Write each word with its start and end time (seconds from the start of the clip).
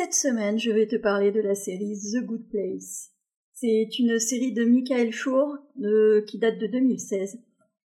Cette 0.00 0.14
semaine, 0.14 0.60
je 0.60 0.70
vais 0.70 0.86
te 0.86 0.94
parler 0.94 1.32
de 1.32 1.40
la 1.40 1.56
série 1.56 1.98
The 1.98 2.24
Good 2.24 2.48
Place. 2.50 3.10
C'est 3.52 3.98
une 3.98 4.20
série 4.20 4.52
de 4.52 4.64
Michael 4.64 5.10
Schur 5.10 5.58
qui 6.24 6.38
date 6.38 6.60
de 6.60 6.68
2016. 6.68 7.36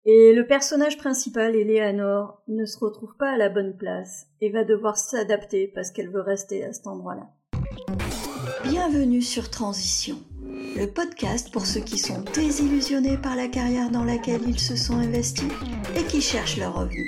Et 0.06 0.34
le 0.34 0.48
personnage 0.48 0.98
principal, 0.98 1.56
Eleanor, 1.56 2.42
ne 2.48 2.66
se 2.66 2.80
retrouve 2.80 3.16
pas 3.20 3.30
à 3.30 3.38
la 3.38 3.50
bonne 3.50 3.78
place 3.78 4.26
et 4.42 4.50
va 4.50 4.64
devoir 4.64 4.98
s'adapter 4.98 5.68
parce 5.68 5.92
qu'elle 5.92 6.10
veut 6.10 6.22
rester 6.22 6.64
à 6.64 6.74
cet 6.74 6.88
endroit-là. 6.88 7.30
Bienvenue 8.64 9.22
sur 9.22 9.52
Transition, 9.52 10.18
le 10.76 10.88
podcast 10.88 11.52
pour 11.52 11.68
ceux 11.68 11.82
qui 11.82 12.00
sont 12.00 12.24
désillusionnés 12.34 13.20
par 13.20 13.36
la 13.36 13.48
carrière 13.48 13.92
dans 13.92 14.06
laquelle 14.06 14.42
ils 14.48 14.60
se 14.60 14.76
sont 14.76 14.96
investis 14.96 15.54
et 15.96 16.04
qui 16.06 16.22
cherchent 16.22 16.58
leur 16.58 16.74
revenu. 16.74 17.06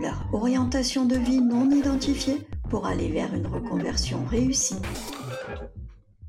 Leur 0.00 0.30
orientation 0.32 1.04
de 1.04 1.16
vie 1.16 1.42
non 1.42 1.70
identifiée 1.70 2.38
pour 2.70 2.86
aller 2.86 3.08
vers 3.08 3.34
une 3.34 3.46
reconversion 3.46 4.24
réussie. 4.24 4.80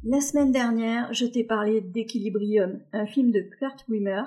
La 0.04 0.22
semaine 0.22 0.52
dernière, 0.52 1.14
je 1.14 1.26
t'ai 1.26 1.44
parlé 1.44 1.82
d'Equilibrium, 1.82 2.80
un 2.94 3.06
film 3.06 3.32
de 3.32 3.42
Kurt 3.42 3.86
Wimmer 3.90 4.24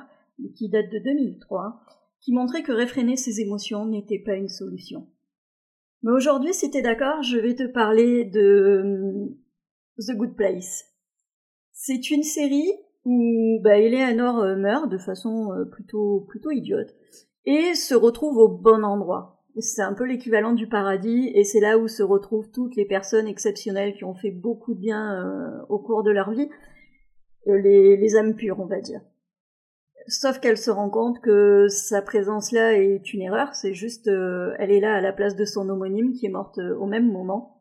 qui 0.55 0.69
date 0.69 0.91
de 0.91 0.99
2003, 0.99 1.81
qui 2.21 2.33
montrait 2.33 2.63
que 2.63 2.73
réfréner 2.73 3.17
ses 3.17 3.41
émotions 3.41 3.87
n'était 3.87 4.19
pas 4.19 4.35
une 4.35 4.49
solution. 4.49 5.09
Mais 6.03 6.13
aujourd'hui, 6.13 6.53
si 6.53 6.71
t'es 6.71 6.83
d'accord, 6.83 7.23
je 7.23 7.39
vais 7.39 7.55
te 7.55 7.67
parler 7.67 8.25
de 8.25 8.83
hum, 8.85 9.37
The 9.99 10.17
Good 10.17 10.35
Place. 10.35 10.85
C'est 11.73 12.11
une 12.11 12.25
série 12.25 12.71
où 13.05 13.61
bah, 13.63 13.79
Eleanor 13.79 14.41
euh, 14.41 14.57
meurt 14.57 14.91
de 14.91 14.99
façon 14.99 15.53
euh, 15.53 15.65
plutôt 15.65 16.21
plutôt 16.29 16.51
idiote 16.51 16.95
et 17.45 17.75
se 17.75 17.95
retrouve 17.95 18.37
au 18.37 18.49
bon 18.49 18.85
endroit. 18.85 19.42
C'est 19.59 19.83
un 19.83 19.93
peu 19.93 20.05
l'équivalent 20.05 20.55
du 20.55 20.67
paradis 20.67 21.31
et 21.35 21.45
c'est 21.45 21.61
là 21.61 21.77
où 21.79 21.87
se 21.87 22.03
retrouvent 22.03 22.51
toutes 22.51 22.75
les 22.75 22.87
personnes 22.87 23.27
exceptionnelles 23.27 23.95
qui 23.95 24.05
ont 24.05 24.15
fait 24.15 24.31
beaucoup 24.31 24.75
de 24.75 24.81
bien 24.81 25.27
euh, 25.27 25.65
au 25.69 25.79
cours 25.79 26.03
de 26.03 26.11
leur 26.11 26.31
vie, 26.31 26.49
euh, 27.49 27.59
les, 27.59 28.17
âmes 28.17 28.35
pures, 28.35 28.61
on 28.61 28.67
va 28.67 28.81
dire. 28.81 29.01
Sauf 30.09 30.41
qu'elle 30.41 30.57
se 30.57 30.71
rend 30.71 30.89
compte 30.89 31.21
que 31.21 31.69
sa 31.69 32.01
présence 32.01 32.51
là 32.51 32.73
est 32.73 33.13
une 33.13 33.23
erreur, 33.23 33.55
c'est 33.55 33.75
juste 33.75 34.09
euh, 34.09 34.55
elle 34.59 34.71
est 34.71 34.81
là 34.81 34.95
à 34.95 35.01
la 35.01 35.13
place 35.13 35.37
de 35.37 35.45
son 35.45 35.69
homonyme 35.69 36.13
qui 36.13 36.27
est 36.27 36.31
morte 36.31 36.59
au 36.59 36.87
même 36.87 37.11
moment. 37.11 37.61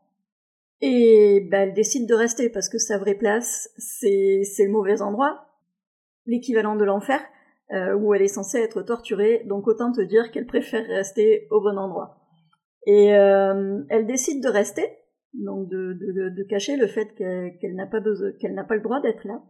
Et 0.79 1.47
bah, 1.51 1.59
elle 1.59 1.73
décide 1.73 2.07
de 2.07 2.15
rester 2.15 2.49
parce 2.49 2.69
que 2.69 2.79
sa 2.79 2.97
vraie 2.97 3.15
place, 3.15 3.69
c'est 3.77 4.41
le 4.59 4.71
mauvais 4.71 5.01
endroit, 5.01 5.45
l'équivalent 6.25 6.75
de 6.75 6.85
l'enfer, 6.85 7.19
euh, 7.73 7.93
où 7.93 8.13
elle 8.13 8.21
est 8.21 8.27
censée 8.27 8.59
être 8.59 8.81
torturée, 8.81 9.43
donc 9.47 9.67
autant 9.67 9.91
te 9.91 10.01
dire 10.01 10.31
qu'elle 10.31 10.45
préfère 10.45 10.85
rester 10.87 11.47
au 11.51 11.61
bon 11.61 11.77
endroit. 11.77 12.17
Et 12.85 13.13
euh, 13.15 13.81
elle 13.89 14.07
décide 14.07 14.43
de 14.43 14.49
rester, 14.49 14.85
donc 15.33 15.69
de, 15.69 16.43
cacher 16.49 16.75
le 16.75 16.87
fait 16.87 17.13
qu'elle 17.15 17.75
n'a 17.75 17.85
pas 17.85 18.01
qu'elle 18.39 18.53
n'a 18.53 18.63
pas 18.63 18.75
le 18.75 18.81
droit 18.81 19.01
d'être 19.01 19.25
là. 19.25 19.41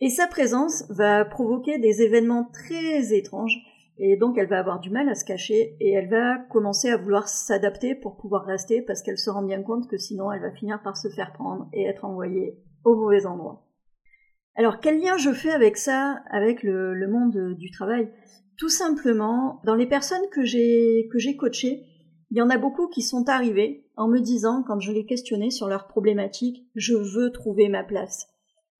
Et 0.00 0.08
sa 0.08 0.26
présence 0.26 0.84
va 0.90 1.24
provoquer 1.24 1.78
des 1.78 2.02
événements 2.02 2.50
très 2.52 3.14
étranges, 3.14 3.58
et 3.98 4.16
donc 4.16 4.36
elle 4.38 4.48
va 4.48 4.58
avoir 4.58 4.80
du 4.80 4.90
mal 4.90 5.08
à 5.08 5.14
se 5.14 5.24
cacher, 5.24 5.76
et 5.80 5.92
elle 5.92 6.08
va 6.08 6.38
commencer 6.50 6.88
à 6.88 6.96
vouloir 6.96 7.28
s'adapter 7.28 7.94
pour 7.94 8.16
pouvoir 8.16 8.44
rester, 8.44 8.82
parce 8.82 9.02
qu'elle 9.02 9.18
se 9.18 9.30
rend 9.30 9.42
bien 9.42 9.62
compte 9.62 9.88
que 9.88 9.98
sinon 9.98 10.32
elle 10.32 10.42
va 10.42 10.50
finir 10.50 10.82
par 10.82 10.96
se 10.96 11.08
faire 11.08 11.32
prendre 11.32 11.68
et 11.72 11.84
être 11.84 12.04
envoyée 12.04 12.58
au 12.84 12.96
mauvais 12.96 13.26
endroit. 13.26 13.65
Alors 14.56 14.80
quel 14.80 15.00
lien 15.00 15.18
je 15.18 15.32
fais 15.32 15.50
avec 15.50 15.76
ça, 15.76 16.22
avec 16.30 16.62
le, 16.62 17.06
monde 17.08 17.54
du 17.56 17.70
travail? 17.70 18.10
Tout 18.56 18.70
simplement, 18.70 19.60
dans 19.64 19.74
les 19.74 19.86
personnes 19.86 20.26
que 20.32 20.44
j'ai 20.44 21.08
que 21.12 21.18
j'ai 21.18 21.36
coachées, 21.36 21.84
il 22.30 22.38
y 22.38 22.42
en 22.42 22.48
a 22.48 22.56
beaucoup 22.56 22.88
qui 22.88 23.02
sont 23.02 23.28
arrivés 23.28 23.84
en 23.96 24.08
me 24.08 24.18
disant, 24.18 24.64
quand 24.66 24.80
je 24.80 24.92
les 24.92 25.04
questionnais 25.04 25.50
sur 25.50 25.68
leurs 25.68 25.86
problématiques, 25.86 26.66
je 26.74 26.94
veux 26.94 27.30
trouver 27.30 27.68
ma 27.68 27.84
place. 27.84 28.28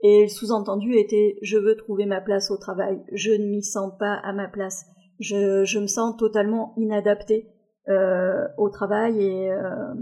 Et 0.03 0.23
le 0.23 0.29
sous-entendu 0.29 0.95
était, 0.95 1.39
je 1.43 1.59
veux 1.59 1.77
trouver 1.77 2.07
ma 2.07 2.23
place 2.23 2.51
au 2.51 2.57
travail, 2.57 3.03
je 3.13 3.33
ne 3.33 3.47
m'y 3.47 3.63
sens 3.63 3.93
pas 3.99 4.15
à 4.15 4.33
ma 4.33 4.49
place, 4.49 4.87
je, 5.21 5.65
je 5.65 5.79
me 5.79 5.87
sens 5.87 6.17
totalement 6.17 6.75
inadaptée 6.77 7.49
euh, 7.89 8.47
au 8.59 8.69
travail 8.69 9.23
et, 9.23 9.51
euh, 9.51 9.95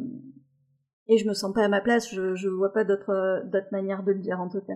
et 1.09 1.19
je 1.19 1.29
me 1.29 1.35
sens 1.35 1.53
pas 1.53 1.65
à 1.65 1.69
ma 1.69 1.81
place, 1.81 2.13
je, 2.13 2.35
je 2.35 2.49
vois 2.49 2.73
pas 2.73 2.85
d'autre 2.85 3.45
manière 3.71 4.03
de 4.03 4.13
le 4.13 4.19
dire 4.19 4.41
en 4.41 4.49
tout 4.49 4.61
cas. 4.61 4.75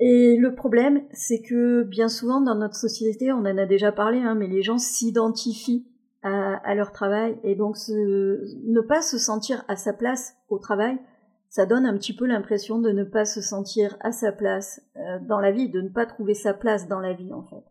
Et 0.00 0.36
le 0.36 0.54
problème, 0.54 1.02
c'est 1.10 1.42
que 1.42 1.82
bien 1.82 2.08
souvent 2.08 2.40
dans 2.40 2.54
notre 2.54 2.76
société, 2.76 3.32
on 3.32 3.38
en 3.38 3.58
a 3.58 3.66
déjà 3.66 3.90
parlé, 3.90 4.18
hein, 4.18 4.34
mais 4.34 4.46
les 4.46 4.62
gens 4.62 4.78
s'identifient 4.78 5.86
à, 6.22 6.74
leur 6.74 6.92
travail 6.92 7.38
et 7.42 7.54
donc 7.54 7.76
ne 7.88 8.80
pas 8.80 9.02
se 9.02 9.18
sentir 9.18 9.64
à 9.68 9.76
sa 9.76 9.92
place 9.92 10.34
au 10.48 10.58
travail, 10.58 10.98
ça 11.48 11.64
donne 11.64 11.86
un 11.86 11.96
petit 11.96 12.14
peu 12.14 12.26
l'impression 12.26 12.78
de 12.78 12.90
ne 12.90 13.04
pas 13.04 13.24
se 13.24 13.40
sentir 13.40 13.96
à 14.00 14.12
sa 14.12 14.32
place 14.32 14.82
euh, 14.96 15.18
dans 15.26 15.40
la 15.40 15.50
vie, 15.50 15.70
de 15.70 15.80
ne 15.80 15.88
pas 15.88 16.06
trouver 16.06 16.34
sa 16.34 16.52
place 16.52 16.88
dans 16.88 17.00
la 17.00 17.14
vie 17.14 17.32
en 17.32 17.42
fait. 17.42 17.64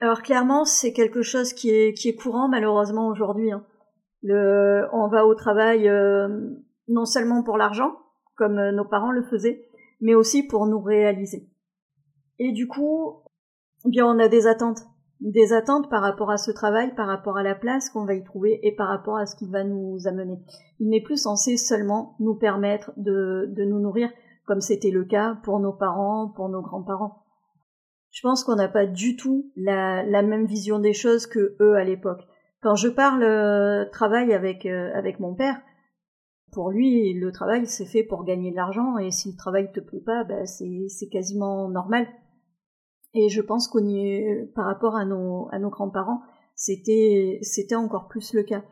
Alors 0.00 0.22
clairement, 0.22 0.64
c'est 0.64 0.92
quelque 0.92 1.22
chose 1.22 1.52
qui 1.52 1.70
est, 1.70 1.92
qui 1.92 2.08
est 2.08 2.14
courant 2.14 2.48
malheureusement 2.48 3.08
aujourd'hui. 3.08 3.52
Hein. 3.52 3.64
Le, 4.22 4.86
on 4.92 5.08
va 5.08 5.26
au 5.26 5.34
travail 5.34 5.88
euh, 5.88 6.28
non 6.88 7.04
seulement 7.04 7.42
pour 7.42 7.58
l'argent, 7.58 7.96
comme 8.36 8.58
euh, 8.58 8.72
nos 8.72 8.84
parents 8.84 9.12
le 9.12 9.22
faisaient, 9.22 9.67
mais 10.00 10.14
aussi 10.14 10.42
pour 10.42 10.66
nous 10.66 10.80
réaliser. 10.80 11.48
Et 12.38 12.52
du 12.52 12.68
coup, 12.68 13.22
eh 13.84 13.90
bien 13.90 14.06
on 14.06 14.18
a 14.18 14.28
des 14.28 14.46
attentes, 14.46 14.82
des 15.20 15.52
attentes 15.52 15.90
par 15.90 16.02
rapport 16.02 16.30
à 16.30 16.36
ce 16.36 16.50
travail, 16.50 16.94
par 16.94 17.08
rapport 17.08 17.36
à 17.36 17.42
la 17.42 17.54
place 17.54 17.90
qu'on 17.90 18.04
va 18.04 18.14
y 18.14 18.22
trouver 18.22 18.60
et 18.62 18.74
par 18.74 18.88
rapport 18.88 19.16
à 19.16 19.26
ce 19.26 19.36
qui 19.36 19.48
va 19.48 19.64
nous 19.64 20.06
amener. 20.06 20.38
Il 20.78 20.88
n'est 20.88 21.02
plus 21.02 21.16
censé 21.16 21.56
seulement 21.56 22.16
nous 22.20 22.34
permettre 22.34 22.92
de, 22.96 23.46
de 23.54 23.64
nous 23.64 23.80
nourrir, 23.80 24.10
comme 24.46 24.60
c'était 24.60 24.90
le 24.90 25.04
cas 25.04 25.38
pour 25.42 25.60
nos 25.60 25.72
parents, 25.72 26.28
pour 26.28 26.48
nos 26.48 26.62
grands-parents. 26.62 27.24
Je 28.10 28.22
pense 28.22 28.42
qu'on 28.44 28.56
n'a 28.56 28.68
pas 28.68 28.86
du 28.86 29.16
tout 29.16 29.50
la, 29.56 30.02
la, 30.02 30.22
même 30.22 30.46
vision 30.46 30.78
des 30.78 30.94
choses 30.94 31.26
que 31.26 31.56
eux 31.60 31.76
à 31.76 31.84
l'époque. 31.84 32.22
Quand 32.62 32.74
je 32.74 32.88
parle 32.88 33.22
euh, 33.22 33.84
travail 33.90 34.32
avec, 34.32 34.66
euh, 34.66 34.90
avec 34.94 35.20
mon 35.20 35.34
père, 35.34 35.60
pour 36.52 36.70
lui, 36.70 37.12
le 37.14 37.32
travail, 37.32 37.66
c'est 37.66 37.86
fait 37.86 38.02
pour 38.02 38.24
gagner 38.24 38.50
de 38.50 38.56
l'argent, 38.56 38.98
et 38.98 39.10
si 39.10 39.30
le 39.30 39.36
travail 39.36 39.70
te 39.72 39.80
plaît 39.80 40.00
pas, 40.00 40.24
bah, 40.24 40.46
c'est 40.46 41.08
quasiment 41.10 41.68
normal. 41.68 42.06
Et 43.14 43.28
je 43.28 43.40
pense 43.40 43.68
qu'on 43.68 43.84
y 43.84 43.98
est, 43.98 44.52
par 44.54 44.66
rapport 44.66 44.96
à 44.96 45.04
nos, 45.04 45.48
grands-parents, 45.70 46.20
c'était, 46.54 47.38
c'était 47.42 47.74
encore 47.74 48.08
plus 48.08 48.34
le 48.34 48.42
cas. 48.42 48.64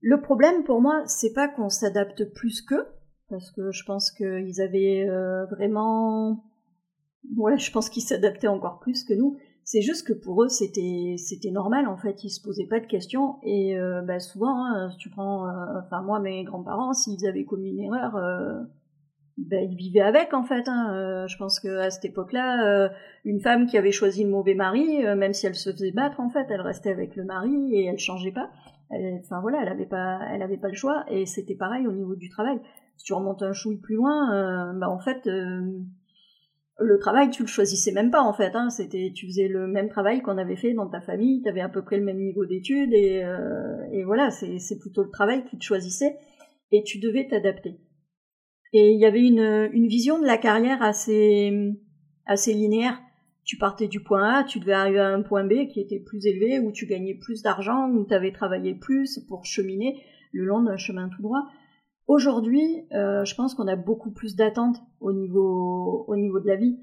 Le 0.00 0.20
problème 0.20 0.64
pour 0.64 0.80
moi, 0.80 1.02
c'est 1.06 1.32
pas 1.32 1.48
qu'on 1.48 1.70
s'adapte 1.70 2.24
plus 2.34 2.62
qu'eux, 2.62 2.86
parce 3.28 3.50
que 3.50 3.70
je 3.72 3.84
pense 3.84 4.10
qu'ils 4.10 4.60
avaient 4.60 5.08
euh, 5.08 5.46
vraiment, 5.46 6.44
ouais, 7.36 7.58
je 7.58 7.72
pense 7.72 7.88
qu'ils 7.88 8.02
s'adaptaient 8.02 8.48
encore 8.48 8.80
plus 8.80 9.04
que 9.04 9.14
nous. 9.14 9.38
C'est 9.64 9.80
juste 9.80 10.06
que 10.06 10.12
pour 10.12 10.44
eux, 10.44 10.48
c'était 10.48 11.16
c'était 11.16 11.50
normal 11.50 11.88
en 11.88 11.96
fait. 11.96 12.22
Ils 12.22 12.30
se 12.30 12.42
posaient 12.42 12.66
pas 12.66 12.80
de 12.80 12.86
questions 12.86 13.36
et 13.42 13.78
euh, 13.78 14.02
bah, 14.02 14.20
souvent, 14.20 14.66
hein, 14.66 14.90
si 14.90 14.98
tu 14.98 15.08
prends, 15.08 15.48
euh, 15.48 15.80
enfin 15.82 16.02
moi 16.02 16.20
mes 16.20 16.44
grands-parents, 16.44 16.92
s'ils 16.92 17.26
avaient 17.26 17.46
commis 17.46 17.70
une 17.70 17.80
erreur, 17.80 18.14
euh, 18.16 18.60
bah, 19.38 19.62
ils 19.62 19.74
vivaient 19.74 20.02
avec 20.02 20.34
en 20.34 20.44
fait. 20.44 20.68
Hein. 20.68 21.26
je 21.28 21.36
pense 21.38 21.60
que 21.60 21.78
à 21.78 21.90
cette 21.90 22.04
époque-là, 22.04 22.90
une 23.24 23.40
femme 23.40 23.66
qui 23.66 23.78
avait 23.78 23.90
choisi 23.90 24.22
le 24.22 24.30
mauvais 24.30 24.54
mari, 24.54 25.02
même 25.16 25.32
si 25.32 25.46
elle 25.46 25.54
se 25.54 25.72
faisait 25.72 25.92
battre 25.92 26.20
en 26.20 26.28
fait, 26.28 26.46
elle 26.50 26.60
restait 26.60 26.90
avec 26.90 27.16
le 27.16 27.24
mari 27.24 27.74
et 27.74 27.86
elle 27.86 27.98
changeait 27.98 28.32
pas. 28.32 28.50
Enfin 28.90 29.40
voilà, 29.40 29.62
elle 29.62 29.68
avait 29.68 29.86
pas, 29.86 30.20
elle 30.30 30.42
avait 30.42 30.58
pas 30.58 30.68
le 30.68 30.74
choix. 30.74 31.04
Et 31.08 31.24
c'était 31.24 31.56
pareil 31.56 31.86
au 31.86 31.92
niveau 31.92 32.16
du 32.16 32.28
travail. 32.28 32.60
Si 32.96 33.04
tu 33.04 33.14
remontes 33.14 33.42
un 33.42 33.54
chouille 33.54 33.78
plus 33.78 33.96
loin, 33.96 34.74
bah 34.74 34.90
en 34.90 34.98
fait 34.98 35.26
le 36.78 36.98
travail, 36.98 37.30
tu 37.30 37.42
le 37.42 37.48
choisissais 37.48 37.92
même 37.92 38.10
pas 38.10 38.22
en 38.22 38.32
fait. 38.32 38.54
Hein. 38.54 38.70
C'était, 38.70 39.12
tu 39.14 39.26
faisais 39.26 39.48
le 39.48 39.66
même 39.66 39.88
travail 39.88 40.22
qu'on 40.22 40.38
avait 40.38 40.56
fait 40.56 40.74
dans 40.74 40.88
ta 40.88 41.00
famille. 41.00 41.42
Tu 41.42 41.48
avais 41.48 41.60
à 41.60 41.68
peu 41.68 41.82
près 41.82 41.98
le 41.98 42.04
même 42.04 42.18
niveau 42.18 42.44
d'études 42.46 42.92
et, 42.92 43.22
euh, 43.24 43.76
et 43.92 44.04
voilà, 44.04 44.30
c'est, 44.30 44.78
plutôt 44.80 45.02
le 45.02 45.10
travail 45.10 45.44
qui 45.44 45.56
te 45.56 45.64
choisissait 45.64 46.16
et 46.72 46.82
tu 46.82 46.98
devais 46.98 47.28
t'adapter. 47.28 47.78
Et 48.72 48.90
il 48.90 48.98
y 48.98 49.06
avait 49.06 49.24
une, 49.24 49.70
une 49.72 49.86
vision 49.86 50.18
de 50.18 50.26
la 50.26 50.36
carrière 50.36 50.82
assez, 50.82 51.52
assez 52.26 52.52
linéaire. 52.52 53.00
Tu 53.44 53.56
partais 53.56 53.86
du 53.86 54.02
point 54.02 54.40
A, 54.40 54.44
tu 54.44 54.58
devais 54.58 54.72
arriver 54.72 54.98
à 54.98 55.08
un 55.08 55.22
point 55.22 55.44
B 55.44 55.68
qui 55.68 55.78
était 55.78 56.00
plus 56.00 56.26
élevé, 56.26 56.58
où 56.58 56.72
tu 56.72 56.86
gagnais 56.86 57.14
plus 57.14 57.42
d'argent, 57.42 57.88
où 57.90 58.04
tu 58.04 58.14
avais 58.14 58.32
travaillé 58.32 58.74
plus 58.74 59.20
pour 59.28 59.44
cheminer 59.44 60.02
le 60.32 60.44
long 60.44 60.62
d'un 60.62 60.78
chemin 60.78 61.08
tout 61.08 61.22
droit. 61.22 61.46
Aujourd'hui, 62.06 62.86
euh, 62.92 63.24
je 63.24 63.34
pense 63.34 63.54
qu'on 63.54 63.66
a 63.66 63.76
beaucoup 63.76 64.10
plus 64.10 64.36
d'attentes 64.36 64.82
au 65.00 65.12
niveau, 65.12 66.04
au 66.06 66.16
niveau 66.16 66.38
de 66.38 66.46
la 66.46 66.56
vie. 66.56 66.78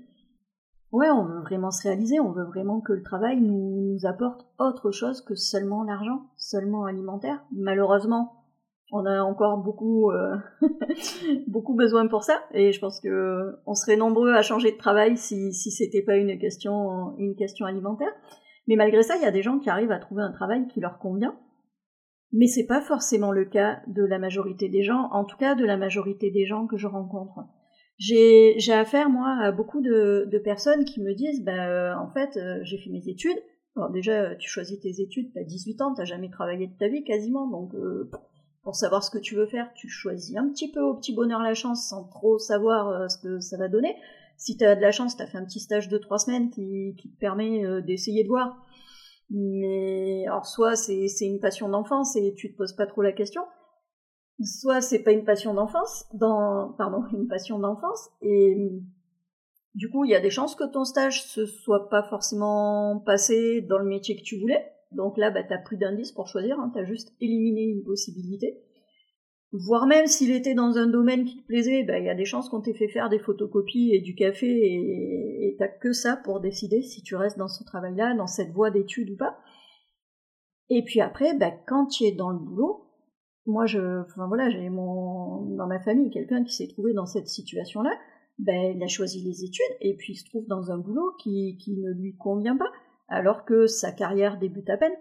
Ouais, 0.91 1.09
on 1.09 1.23
veut 1.23 1.39
vraiment 1.41 1.71
se 1.71 1.83
réaliser, 1.83 2.19
on 2.19 2.31
veut 2.31 2.44
vraiment 2.44 2.81
que 2.81 2.91
le 2.91 3.03
travail 3.03 3.39
nous, 3.39 3.97
apporte 4.03 4.45
autre 4.57 4.91
chose 4.91 5.21
que 5.21 5.35
seulement 5.35 5.83
l'argent, 5.83 6.25
seulement 6.38 6.85
alimentaire. 6.85 7.44
Malheureusement, 7.51 8.45
on 8.91 9.06
a 9.06 9.21
encore 9.21 9.59
beaucoup, 9.59 10.12
euh, 10.12 10.35
beaucoup 11.47 11.75
besoin 11.75 12.07
pour 12.07 12.24
ça, 12.24 12.41
et 12.51 12.74
je 12.74 12.79
pense 12.79 13.00
que 13.00 13.56
on 13.65 13.75
serait 13.75 13.95
nombreux 13.95 14.33
à 14.33 14.41
changer 14.41 14.71
de 14.71 14.77
travail 14.77 15.17
si, 15.17 15.53
si 15.53 15.71
c'était 15.71 16.01
pas 16.01 16.17
une 16.17 16.38
question, 16.39 17.15
une 17.17 17.35
question 17.35 17.67
alimentaire. 17.67 18.12
Mais 18.67 18.75
malgré 18.75 19.03
ça, 19.03 19.15
il 19.15 19.21
y 19.21 19.25
a 19.25 19.31
des 19.31 19.44
gens 19.44 19.59
qui 19.59 19.69
arrivent 19.69 19.91
à 19.91 20.00
trouver 20.00 20.24
un 20.24 20.31
travail 20.31 20.67
qui 20.67 20.81
leur 20.81 20.97
convient, 20.97 21.35
Mais 22.33 22.47
c'est 22.47 22.65
pas 22.65 22.81
forcément 22.81 23.31
le 23.31 23.45
cas 23.45 23.81
de 23.87 24.03
la 24.03 24.17
majorité 24.17 24.69
des 24.69 24.83
gens, 24.83 25.09
en 25.11 25.25
tout 25.25 25.37
cas 25.37 25.55
de 25.55 25.65
la 25.65 25.77
majorité 25.77 26.31
des 26.31 26.45
gens 26.45 26.65
que 26.65 26.77
je 26.77 26.87
rencontre. 26.87 27.39
J'ai, 27.97 28.55
j'ai 28.57 28.73
affaire, 28.73 29.09
moi, 29.09 29.37
à 29.41 29.51
beaucoup 29.51 29.79
de, 29.79 30.27
de 30.31 30.37
personnes 30.39 30.85
qui 30.85 31.01
me 31.01 31.13
disent, 31.13 31.43
bah, 31.43 31.67
euh, 31.67 31.93
en 31.95 32.09
fait, 32.09 32.35
euh, 32.37 32.59
j'ai 32.63 32.79
fait 32.79 32.89
mes 32.89 33.07
études. 33.07 33.37
Alors 33.75 33.91
déjà, 33.91 34.35
tu 34.35 34.49
choisis 34.49 34.79
tes 34.79 35.01
études, 35.01 35.31
t'as 35.33 35.43
18 35.43 35.81
ans, 35.81 35.93
t'as 35.93 36.05
jamais 36.05 36.29
travaillé 36.29 36.65
de 36.65 36.77
ta 36.77 36.87
vie 36.87 37.03
quasiment, 37.03 37.47
donc 37.47 37.75
euh, 37.75 38.09
pour 38.63 38.75
savoir 38.75 39.03
ce 39.03 39.11
que 39.11 39.19
tu 39.19 39.35
veux 39.35 39.45
faire, 39.45 39.71
tu 39.75 39.87
choisis 39.87 40.35
un 40.35 40.49
petit 40.49 40.71
peu 40.71 40.81
au 40.81 40.95
petit 40.95 41.13
bonheur 41.13 41.41
la 41.41 41.53
chance 41.53 41.89
sans 41.89 42.05
trop 42.05 42.39
savoir 42.39 43.09
ce 43.09 43.17
que 43.17 43.39
ça 43.39 43.57
va 43.57 43.67
donner. 43.67 43.95
Si 44.35 44.57
t'as 44.57 44.75
de 44.75 44.81
la 44.81 44.91
chance, 44.91 45.15
t'as 45.15 45.27
fait 45.27 45.37
un 45.37 45.45
petit 45.45 45.59
stage 45.59 45.87
de 45.87 45.97
trois 45.99 46.17
semaines 46.17 46.49
qui, 46.49 46.95
qui 46.97 47.11
te 47.11 47.19
permet 47.19 47.81
d'essayer 47.83 48.23
de 48.23 48.29
voir 48.29 48.57
mais 49.31 50.25
alors 50.27 50.45
soit 50.45 50.75
c'est 50.75 51.07
une 51.21 51.39
passion 51.39 51.69
d'enfance 51.69 52.15
et 52.15 52.33
tu 52.35 52.51
te 52.51 52.57
poses 52.57 52.73
pas 52.73 52.85
trop 52.85 53.01
la 53.01 53.13
question, 53.13 53.43
soit 54.43 54.81
c'est 54.81 55.03
pas 55.03 55.11
une 55.11 55.23
passion 55.23 55.53
d'enfance, 55.53 56.05
dans 56.13 56.73
pardon 56.77 57.03
une 57.13 57.27
passion 57.27 57.57
d'enfance 57.57 58.09
et 58.21 58.71
du 59.73 59.89
coup 59.89 60.03
il 60.03 60.11
y 60.11 60.15
a 60.15 60.21
des 60.21 60.29
chances 60.29 60.55
que 60.55 60.65
ton 60.65 60.83
stage 60.83 61.23
se 61.23 61.45
soit 61.45 61.89
pas 61.89 62.03
forcément 62.03 62.99
passé 62.99 63.61
dans 63.61 63.77
le 63.77 63.85
métier 63.85 64.15
que 64.15 64.23
tu 64.23 64.37
voulais. 64.37 64.71
Donc 64.91 65.17
là 65.17 65.31
bah 65.31 65.43
t'as 65.43 65.57
plus 65.57 65.77
d'indices 65.77 66.11
pour 66.11 66.27
choisir, 66.27 66.59
hein, 66.59 66.71
t'as 66.73 66.83
juste 66.83 67.13
éliminé 67.21 67.63
une 67.63 67.83
possibilité 67.83 68.61
voire 69.53 69.86
même 69.86 70.07
s'il 70.07 70.31
était 70.31 70.53
dans 70.53 70.77
un 70.77 70.88
domaine 70.88 71.25
qui 71.25 71.38
te 71.38 71.48
plaisait, 71.48 71.83
ben, 71.83 72.01
il 72.01 72.06
y 72.06 72.09
a 72.09 72.15
des 72.15 72.25
chances 72.25 72.50
qu'on 72.50 72.62
t'ait 72.62 72.74
fait 72.74 72.88
faire 72.88 73.09
des 73.09 73.19
photocopies 73.19 73.94
et 73.94 74.00
du 74.00 74.15
café 74.15 74.48
et 74.48 75.56
t'as 75.59 75.68
que 75.68 75.92
ça 75.92 76.15
pour 76.15 76.39
décider 76.39 76.81
si 76.81 77.01
tu 77.01 77.15
restes 77.15 77.38
dans 77.38 77.50
ce 77.50 77.63
travail-là, 77.63 78.15
dans 78.15 78.27
cette 78.27 78.51
voie 78.51 78.71
d'études 78.71 79.12
ou 79.12 79.18
pas. 79.18 79.38
Et 80.69 80.83
puis 80.83 81.01
après, 81.01 81.38
ben, 81.38 81.53
quand 81.68 81.88
tu 81.88 82.06
es 82.06 82.13
dans 82.13 82.30
le 82.30 82.39
boulot, 82.39 82.88
moi 83.45 83.65
je, 83.65 84.01
enfin 84.01 84.27
voilà, 84.27 84.50
j'ai 84.50 84.69
mon, 84.69 85.42
dans 85.57 85.68
ma 85.68 85.80
famille 85.80 86.09
quelqu'un 86.12 86.44
qui 86.44 86.53
s'est 86.53 86.68
trouvé 86.68 86.94
dans 86.94 87.06
cette 87.06 87.27
situation-là, 87.27 87.92
ben, 88.39 88.74
il 88.75 88.81
a 88.81 88.88
choisi 88.88 89.21
les 89.21 89.44
études 89.44 89.75
et 89.81 89.95
puis 89.98 90.13
il 90.13 90.15
se 90.15 90.25
trouve 90.25 90.48
dans 90.48 90.71
un 90.71 90.77
boulot 90.77 91.12
qui, 91.21 91.57
qui 91.57 91.75
ne 91.77 91.92
lui 91.92 92.15
convient 92.15 92.56
pas, 92.56 92.71
alors 93.09 93.44
que 93.44 93.68
sa 93.68 93.92
carrière 93.92 94.39
débute 94.39 94.69
à 94.69 94.77
peine. 94.77 94.95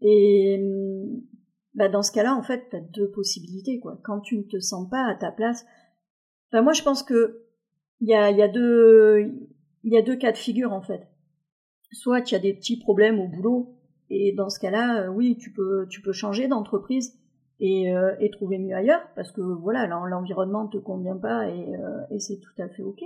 Et 0.00 0.58
bah 1.74 1.88
dans 1.88 2.02
ce 2.02 2.12
cas-là, 2.12 2.34
en 2.34 2.42
fait, 2.42 2.68
tu 2.70 2.76
as 2.76 2.80
deux 2.80 3.10
possibilités, 3.10 3.80
quoi. 3.80 4.00
Quand 4.04 4.20
tu 4.20 4.38
ne 4.38 4.42
te 4.42 4.58
sens 4.58 4.88
pas 4.88 5.04
à 5.04 5.14
ta 5.14 5.30
place. 5.30 5.64
Enfin, 6.50 6.62
moi, 6.62 6.72
je 6.72 6.82
pense 6.82 7.02
que 7.02 7.42
il 8.00 8.08
y 8.08 8.14
a, 8.14 8.30
y 8.30 8.42
a 8.42 8.48
deux, 8.48 9.32
y 9.84 9.96
a 9.96 10.02
deux 10.02 10.16
cas 10.16 10.32
de 10.32 10.36
figure, 10.36 10.72
en 10.72 10.82
fait. 10.82 11.06
Soit 11.92 12.22
tu 12.22 12.34
as 12.34 12.38
des 12.38 12.54
petits 12.54 12.78
problèmes 12.78 13.20
au 13.20 13.28
boulot, 13.28 13.76
et 14.10 14.32
dans 14.32 14.50
ce 14.50 14.58
cas-là, 14.58 15.02
euh, 15.02 15.08
oui, 15.08 15.36
tu 15.38 15.52
peux, 15.52 15.86
tu 15.88 16.02
peux 16.02 16.12
changer 16.12 16.48
d'entreprise 16.48 17.18
et, 17.60 17.94
euh, 17.94 18.14
et 18.20 18.30
trouver 18.30 18.58
mieux 18.58 18.74
ailleurs, 18.74 19.02
parce 19.14 19.30
que 19.30 19.40
voilà, 19.40 19.86
l'environnement 19.86 20.66
te 20.66 20.78
convient 20.78 21.16
pas 21.16 21.48
et, 21.48 21.76
euh, 21.76 22.00
et 22.10 22.18
c'est 22.18 22.38
tout 22.38 22.62
à 22.62 22.68
fait 22.68 22.82
ok 22.82 23.02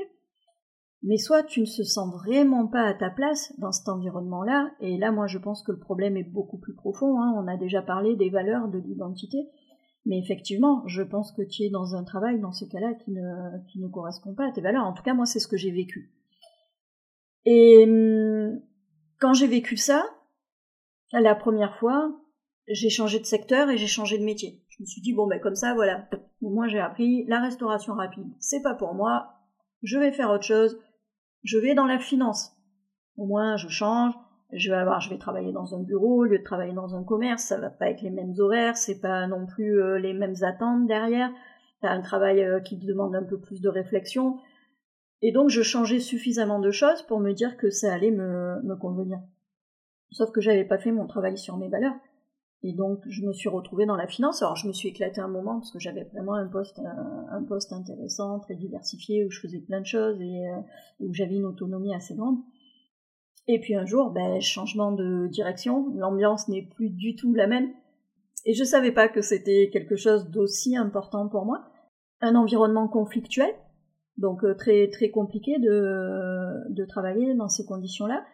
mais 1.05 1.19
soit 1.19 1.43
tu 1.43 1.61
ne 1.61 1.67
se 1.67 1.85
sens 1.85 2.13
vraiment 2.13 2.67
pas 2.67 2.83
à 2.83 2.95
ta 2.95 3.11
place 3.11 3.53
dans 3.59 3.73
cet 3.73 3.89
environnement-là, 3.89 4.71
et 4.81 4.97
là 4.97 5.13
moi 5.13 5.27
je 5.27 5.39
pense 5.39 5.63
que 5.63 5.71
le 5.71 5.79
problème 5.79 6.17
est 6.17 6.25
beaucoup 6.25 6.57
plus 6.57 6.75
profond, 6.75 7.21
hein. 7.21 7.35
on 7.37 7.47
a 7.47 7.57
déjà 7.57 7.83
parlé 7.83 8.17
des 8.17 8.31
valeurs, 8.31 8.69
de 8.69 8.79
l'identité, 8.79 9.51
mais 10.07 10.19
effectivement, 10.19 10.83
je 10.87 11.03
pense 11.03 11.33
que 11.33 11.43
tu 11.43 11.63
es 11.63 11.71
dans 11.71 11.95
un 11.95 12.05
travail 12.05 12.41
dans 12.41 12.53
ce 12.53 12.65
cas-là 12.65 12.95
qui 12.95 13.11
ne, 13.11 13.59
qui 13.69 13.81
ne 13.81 13.89
correspond 13.89 14.35
pas 14.35 14.49
à 14.49 14.53
tes 14.53 14.63
valeurs, 14.63 14.85
en 14.85 14.95
tout 14.95 15.03
cas 15.03 15.15
moi 15.15 15.27
c'est 15.27 15.41
ce 15.41 15.49
que 15.49 15.59
j'ai 15.59 15.71
vécu. 15.71 16.11
Et 17.45 17.85
hum, 17.87 18.61
quand 19.21 19.35
j'ai 19.35 19.47
vécu 19.47 19.77
ça, 19.77 20.05
la 21.13 21.35
première 21.35 21.77
fois, 21.77 22.19
j'ai 22.67 22.89
changé 22.89 23.21
de 23.21 23.27
secteur 23.27 23.69
et 23.69 23.77
j'ai 23.77 23.87
changé 23.87 24.19
de 24.19 24.25
métier. 24.25 24.63
Je 24.71 24.83
me 24.83 24.87
suis 24.87 25.03
dit, 25.03 25.13
bon 25.13 25.27
ben 25.27 25.39
comme 25.39 25.55
ça, 25.55 25.75
voilà, 25.75 26.09
moi 26.41 26.67
j'ai 26.67 26.81
appris 26.81 27.27
la 27.27 27.41
restauration 27.41 27.93
rapide, 27.93 28.33
c'est 28.39 28.63
pas 28.63 28.75
pour 28.75 28.95
moi, 28.95 29.35
je 29.83 29.99
vais 29.99 30.13
faire 30.13 30.31
autre 30.31 30.45
chose, 30.45 30.81
je 31.45 31.59
vais 31.59 31.75
dans 31.75 31.87
la 31.87 31.99
finance. 31.99 32.53
Au 33.17 33.27
moins, 33.27 33.57
je 33.57 33.69
change. 33.69 34.15
Je 34.53 34.71
vais 34.71 34.77
avoir, 34.77 35.01
je 35.01 35.11
vais 35.11 35.19
travailler 35.19 35.53
dans 35.53 35.75
un 35.75 35.83
bureau 35.83 36.21
au 36.21 36.25
lieu 36.25 36.39
de 36.39 36.45
travailler 36.45 36.75
dans 36.75 36.95
un 36.95 37.05
commerce. 37.05 37.45
Ça 37.45 37.59
va 37.59 37.71
pas 37.71 37.91
être 37.91 38.03
les 38.03 38.11
mêmes 38.11 38.35
horaires, 38.39 38.77
c'est 38.77 39.01
pas 39.01 39.27
non 39.27 39.47
plus 39.47 39.81
euh, 39.81 39.99
les 39.99 40.13
mêmes 40.13 40.37
attentes 40.43 40.87
derrière. 40.87 41.31
T'as 41.81 41.91
un 41.91 42.01
travail 42.01 42.43
euh, 42.43 42.61
qui 42.61 42.77
demande 42.77 43.15
un 43.15 43.25
peu 43.25 43.39
plus 43.41 43.61
de 43.61 43.69
réflexion. 43.69 44.39
Et 45.23 45.33
donc, 45.33 45.49
je 45.49 45.63
changeais 45.63 46.01
suffisamment 46.01 46.61
de 46.61 46.71
choses 46.71 47.03
pour 47.03 47.21
me 47.21 47.33
dire 47.33 47.57
que 47.57 47.71
ça 47.71 47.93
allait 47.93 48.11
me, 48.11 48.63
me 48.63 48.77
convenir. 48.77 49.19
Sauf 50.11 50.31
que 50.31 50.41
j'avais 50.41 50.65
pas 50.65 50.79
fait 50.79 50.93
mon 50.93 51.07
travail 51.07 51.37
sur 51.37 51.57
mes 51.57 51.69
valeurs. 51.69 51.95
Et 52.67 52.73
donc, 52.73 53.03
je 53.07 53.21
me 53.21 53.35
suis 53.35 53.51
retrouvée 53.51 53.85
dans 53.85 53.95
la 53.95 54.07
finance. 54.07 54.43
Alors, 54.43 54.57
je 54.57 54.67
me 54.67 54.73
suis 54.73 54.89
éclatée 54.89 55.21
un 55.21 55.29
moment 55.29 55.57
parce 55.59 55.71
que 55.71 55.79
j'avais 55.79 56.05
vraiment 56.05 56.33
un 56.33 56.47
poste, 56.47 56.81
un, 57.31 57.43
poste 57.43 57.75
intéressant, 57.75 58.41
très 58.41 58.55
diversifié, 58.55 59.27
où 59.27 59.31
je 59.31 59.39
faisais 59.39 59.61
plein 59.61 59.83
de 59.83 59.87
choses 59.87 60.19
et 60.23 60.49
euh, 60.49 60.57
où 60.99 61.13
j'avais 61.13 61.35
une 61.35 61.45
autonomie 61.45 61.95
assez 61.95 62.15
grande. 62.15 62.39
Et 63.49 63.61
puis 63.61 63.75
un 63.75 63.85
jour, 63.85 64.13
ben, 64.13 64.41
changement 64.41 64.93
de 64.93 65.27
direction, 65.27 65.93
l'ambiance 65.95 66.49
n'est 66.49 66.63
plus 66.63 66.89
du 66.89 67.17
tout 67.17 67.35
la 67.35 67.47
même. 67.47 67.69
Et 68.47 68.55
je 68.55 68.65
savais 68.65 68.93
pas 68.93 69.09
que 69.09 69.21
c'était 69.21 69.69
quelque 69.71 69.97
chose 69.97 70.31
d'aussi 70.31 70.75
important 70.75 71.29
pour 71.29 71.45
moi. 71.45 71.67
Un 72.23 72.35
environnement 72.35 72.89
conflictuel, 72.89 73.51
donc 74.17 74.43
euh, 74.43 74.55
très 74.55 74.89
très 74.89 75.11
compliqué 75.11 75.59
de 75.59 76.85
travailler 76.87 77.35
dans 77.35 77.51
ces 77.51 77.67
conditions-là 77.67 78.25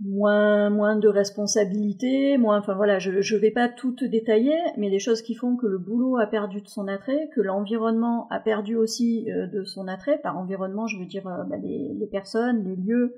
moins 0.00 0.70
moins 0.70 0.96
de 0.96 1.08
responsabilités, 1.08 2.36
moins 2.36 2.58
enfin 2.58 2.74
voilà, 2.74 2.98
je 2.98 3.20
je 3.20 3.36
vais 3.36 3.50
pas 3.50 3.68
tout 3.68 3.94
détailler, 4.02 4.58
mais 4.76 4.90
des 4.90 4.98
choses 4.98 5.22
qui 5.22 5.34
font 5.34 5.56
que 5.56 5.66
le 5.66 5.78
boulot 5.78 6.16
a 6.18 6.26
perdu 6.26 6.60
de 6.60 6.68
son 6.68 6.88
attrait, 6.88 7.28
que 7.34 7.40
l'environnement 7.40 8.26
a 8.30 8.40
perdu 8.40 8.76
aussi 8.76 9.30
euh, 9.30 9.46
de 9.46 9.64
son 9.64 9.86
attrait. 9.86 10.18
Par 10.18 10.36
environnement, 10.36 10.86
je 10.86 10.98
veux 10.98 11.06
dire 11.06 11.26
euh, 11.28 11.44
bah, 11.44 11.56
les, 11.62 11.94
les, 11.94 12.06
personnes, 12.06 12.64
les 12.64 12.76
lieux, 12.76 13.16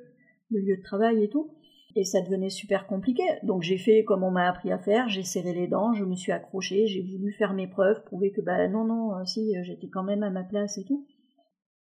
le 0.50 0.60
lieu 0.60 0.76
de 0.76 0.82
travail 0.82 1.24
et 1.24 1.28
tout. 1.28 1.50
Et 1.98 2.04
ça 2.04 2.20
devenait 2.20 2.50
super 2.50 2.86
compliqué. 2.86 3.22
Donc 3.42 3.62
j'ai 3.62 3.78
fait 3.78 4.04
comme 4.04 4.22
on 4.22 4.30
m'a 4.30 4.46
appris 4.46 4.70
à 4.70 4.78
faire, 4.78 5.08
j'ai 5.08 5.22
serré 5.22 5.54
les 5.54 5.66
dents, 5.66 5.94
je 5.94 6.04
me 6.04 6.14
suis 6.14 6.32
accrochée, 6.32 6.86
j'ai 6.86 7.02
voulu 7.02 7.32
faire 7.32 7.54
mes 7.54 7.68
preuves, 7.68 8.04
prouver 8.04 8.32
que 8.32 8.42
bah 8.42 8.68
non 8.68 8.84
non, 8.84 9.14
euh, 9.14 9.24
si 9.24 9.54
j'étais 9.62 9.88
quand 9.88 10.04
même 10.04 10.22
à 10.22 10.30
ma 10.30 10.42
place 10.42 10.76
et 10.76 10.84
tout 10.84 11.06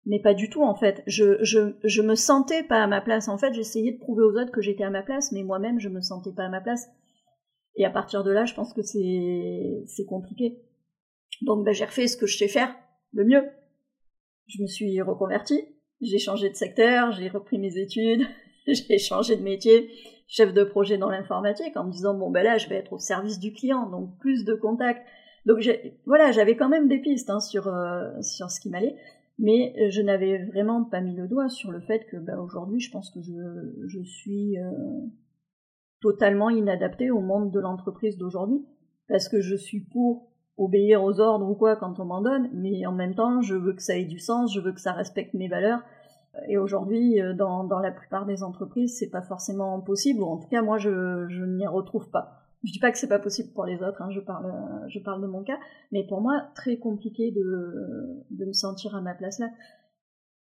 mais 0.05 0.19
pas 0.19 0.33
du 0.33 0.49
tout 0.49 0.63
en 0.63 0.75
fait. 0.75 1.03
Je, 1.07 1.43
je, 1.43 1.75
je 1.83 2.01
me 2.01 2.15
sentais 2.15 2.63
pas 2.63 2.83
à 2.83 2.87
ma 2.87 3.01
place. 3.01 3.27
En 3.27 3.37
fait, 3.37 3.53
j'essayais 3.53 3.91
de 3.91 3.99
prouver 3.99 4.23
aux 4.23 4.39
autres 4.39 4.51
que 4.51 4.61
j'étais 4.61 4.83
à 4.83 4.89
ma 4.89 5.03
place, 5.03 5.31
mais 5.31 5.43
moi-même, 5.43 5.79
je 5.79 5.89
me 5.89 6.01
sentais 6.01 6.31
pas 6.31 6.45
à 6.45 6.49
ma 6.49 6.61
place. 6.61 6.89
Et 7.75 7.85
à 7.85 7.89
partir 7.89 8.23
de 8.23 8.31
là, 8.31 8.45
je 8.45 8.53
pense 8.53 8.73
que 8.73 8.81
c'est, 8.81 9.83
c'est 9.85 10.05
compliqué. 10.05 10.59
Donc, 11.41 11.63
ben, 11.65 11.73
j'ai 11.73 11.85
refait 11.85 12.07
ce 12.07 12.17
que 12.17 12.27
je 12.27 12.37
sais 12.37 12.47
faire 12.47 12.75
le 13.13 13.25
mieux. 13.25 13.43
Je 14.47 14.61
me 14.61 14.67
suis 14.67 15.01
reconvertie, 15.01 15.63
j'ai 16.01 16.19
changé 16.19 16.49
de 16.49 16.55
secteur, 16.55 17.11
j'ai 17.11 17.29
repris 17.29 17.57
mes 17.57 17.77
études, 17.77 18.25
j'ai 18.67 18.97
changé 18.97 19.35
de 19.37 19.43
métier, 19.43 19.89
chef 20.27 20.53
de 20.53 20.63
projet 20.63 20.97
dans 20.97 21.09
l'informatique, 21.09 21.77
en 21.77 21.85
me 21.85 21.91
disant 21.91 22.15
bon 22.15 22.31
ben 22.31 22.43
là, 22.43 22.57
je 22.57 22.67
vais 22.67 22.75
être 22.75 22.91
au 22.91 22.99
service 22.99 23.39
du 23.39 23.53
client, 23.53 23.89
donc 23.89 24.17
plus 24.19 24.43
de 24.43 24.53
contacts. 24.53 25.05
Donc 25.45 25.59
voilà, 26.05 26.31
j'avais 26.31 26.55
quand 26.55 26.69
même 26.69 26.87
des 26.87 26.99
pistes 26.99 27.29
hein, 27.29 27.39
sur 27.39 27.67
euh, 27.67 28.09
sur 28.21 28.51
ce 28.51 28.59
qui 28.59 28.69
m'allait 28.69 28.95
mais 29.39 29.73
euh, 29.79 29.89
je 29.89 30.01
n'avais 30.01 30.45
vraiment 30.45 30.83
pas 30.83 31.01
mis 31.01 31.15
le 31.15 31.27
doigt 31.27 31.49
sur 31.49 31.71
le 31.71 31.79
fait 31.81 32.05
que 32.05 32.17
bah, 32.17 32.39
aujourd'hui, 32.39 32.79
je 32.79 32.91
pense 32.91 33.09
que 33.09 33.19
je, 33.21 34.03
suis 34.03 34.57
euh, 34.57 34.71
totalement 36.01 36.49
inadaptée 36.49 37.11
au 37.11 37.21
monde 37.21 37.51
de 37.51 37.59
l'entreprise 37.59 38.17
d'aujourd'hui, 38.17 38.65
parce 39.07 39.29
que 39.29 39.41
je 39.41 39.55
suis 39.55 39.81
pour 39.81 40.31
obéir 40.57 41.03
aux 41.03 41.19
ordres 41.19 41.49
ou 41.49 41.55
quoi 41.55 41.75
quand 41.75 41.99
on 41.99 42.05
m'en 42.05 42.21
donne, 42.21 42.49
mais 42.53 42.85
en 42.85 42.91
même 42.91 43.15
temps, 43.15 43.41
je 43.41 43.55
veux 43.55 43.73
que 43.73 43.81
ça 43.81 43.97
ait 43.97 44.05
du 44.05 44.19
sens, 44.19 44.53
je 44.53 44.59
veux 44.59 44.73
que 44.73 44.81
ça 44.81 44.93
respecte 44.93 45.33
mes 45.33 45.47
valeurs. 45.47 45.81
Et 46.47 46.57
aujourd'hui, 46.57 47.21
euh, 47.21 47.33
dans, 47.33 47.67
la 47.79 47.91
plupart 47.91 48.25
des 48.25 48.43
entreprises, 48.43 48.97
c'est 48.97 49.09
pas 49.09 49.21
forcément 49.21 49.81
possible, 49.81 50.21
ou 50.21 50.25
en 50.25 50.37
tout 50.37 50.47
cas, 50.47 50.61
moi, 50.61 50.77
je 50.77 51.45
n'y 51.45 51.67
retrouve 51.67 52.09
pas. 52.09 52.40
Je 52.63 52.71
dis 52.71 52.79
pas 52.79 52.91
que 52.91 52.97
c'est 52.97 53.07
pas 53.07 53.19
possible 53.19 53.51
pour 53.53 53.65
les 53.65 53.81
autres, 53.81 54.01
hein, 54.01 54.11
je 54.11 54.19
parle, 54.19 54.53
je 54.87 54.99
parle 54.99 55.21
de 55.21 55.27
mon 55.27 55.43
cas, 55.43 55.57
mais 55.91 56.05
pour 56.05 56.21
moi, 56.21 56.43
très 56.53 56.77
compliqué 56.77 57.31
de, 57.31 58.23
de 58.29 58.45
me 58.45 58.53
sentir 58.53 58.95
à 58.95 59.01
ma 59.01 59.15
place 59.15 59.39
là. 59.39 59.49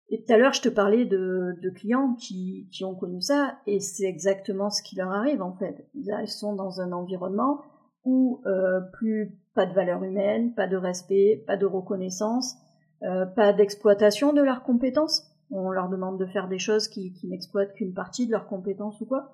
Et 0.09 0.23
tout 0.23 0.33
à 0.33 0.37
l'heure, 0.37 0.53
je 0.53 0.61
te 0.61 0.69
parlais 0.69 1.05
de, 1.05 1.53
de 1.61 1.69
clients 1.69 2.15
qui, 2.15 2.69
qui 2.71 2.85
ont 2.85 2.95
connu 2.95 3.21
ça, 3.21 3.59
et 3.67 3.79
c'est 3.79 4.05
exactement 4.05 4.69
ce 4.69 4.81
qui 4.81 4.95
leur 4.95 5.11
arrive 5.11 5.41
en 5.41 5.53
fait. 5.57 5.87
Ils 5.93 6.11
sont 6.27 6.55
dans 6.55 6.81
un 6.81 6.91
environnement 6.91 7.61
où 8.03 8.41
euh, 8.45 8.79
plus 8.93 9.37
pas 9.53 9.65
de 9.65 9.73
valeur 9.73 10.01
humaine, 10.03 10.55
pas 10.55 10.67
de 10.67 10.77
respect, 10.77 11.43
pas 11.45 11.57
de 11.57 11.65
reconnaissance, 11.65 12.55
euh, 13.03 13.25
pas 13.25 13.53
d'exploitation 13.53 14.33
de 14.33 14.41
leurs 14.41 14.63
compétences. 14.63 15.29
On 15.51 15.69
leur 15.69 15.89
demande 15.89 16.19
de 16.19 16.25
faire 16.25 16.47
des 16.47 16.59
choses 16.59 16.87
qui, 16.87 17.13
qui 17.13 17.27
n'exploitent 17.27 17.73
qu'une 17.73 17.93
partie 17.93 18.25
de 18.25 18.31
leurs 18.31 18.47
compétences 18.47 18.99
ou 19.01 19.05
quoi 19.05 19.33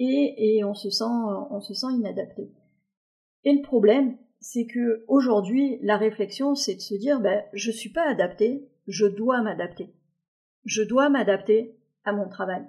et, 0.00 0.64
on 0.64 0.74
se 0.74 0.90
sent 0.90 1.04
on 1.04 1.60
se 1.60 1.74
sent 1.74 1.92
inadapté. 1.92 2.50
Et 3.44 3.52
le 3.52 3.62
problème, 3.62 4.16
c'est 4.40 4.66
que 4.66 5.04
aujourd'hui, 5.08 5.78
la 5.82 5.96
réflexion, 5.96 6.54
c'est 6.54 6.74
de 6.74 6.80
se 6.80 6.94
dire, 6.94 7.20
ben, 7.20 7.42
je 7.52 7.70
suis 7.70 7.90
pas 7.90 8.08
adapté, 8.08 8.68
je 8.86 9.06
dois 9.06 9.42
m'adapter. 9.42 9.94
Je 10.64 10.82
dois 10.82 11.08
m'adapter 11.08 11.76
à 12.04 12.12
mon 12.12 12.28
travail. 12.28 12.66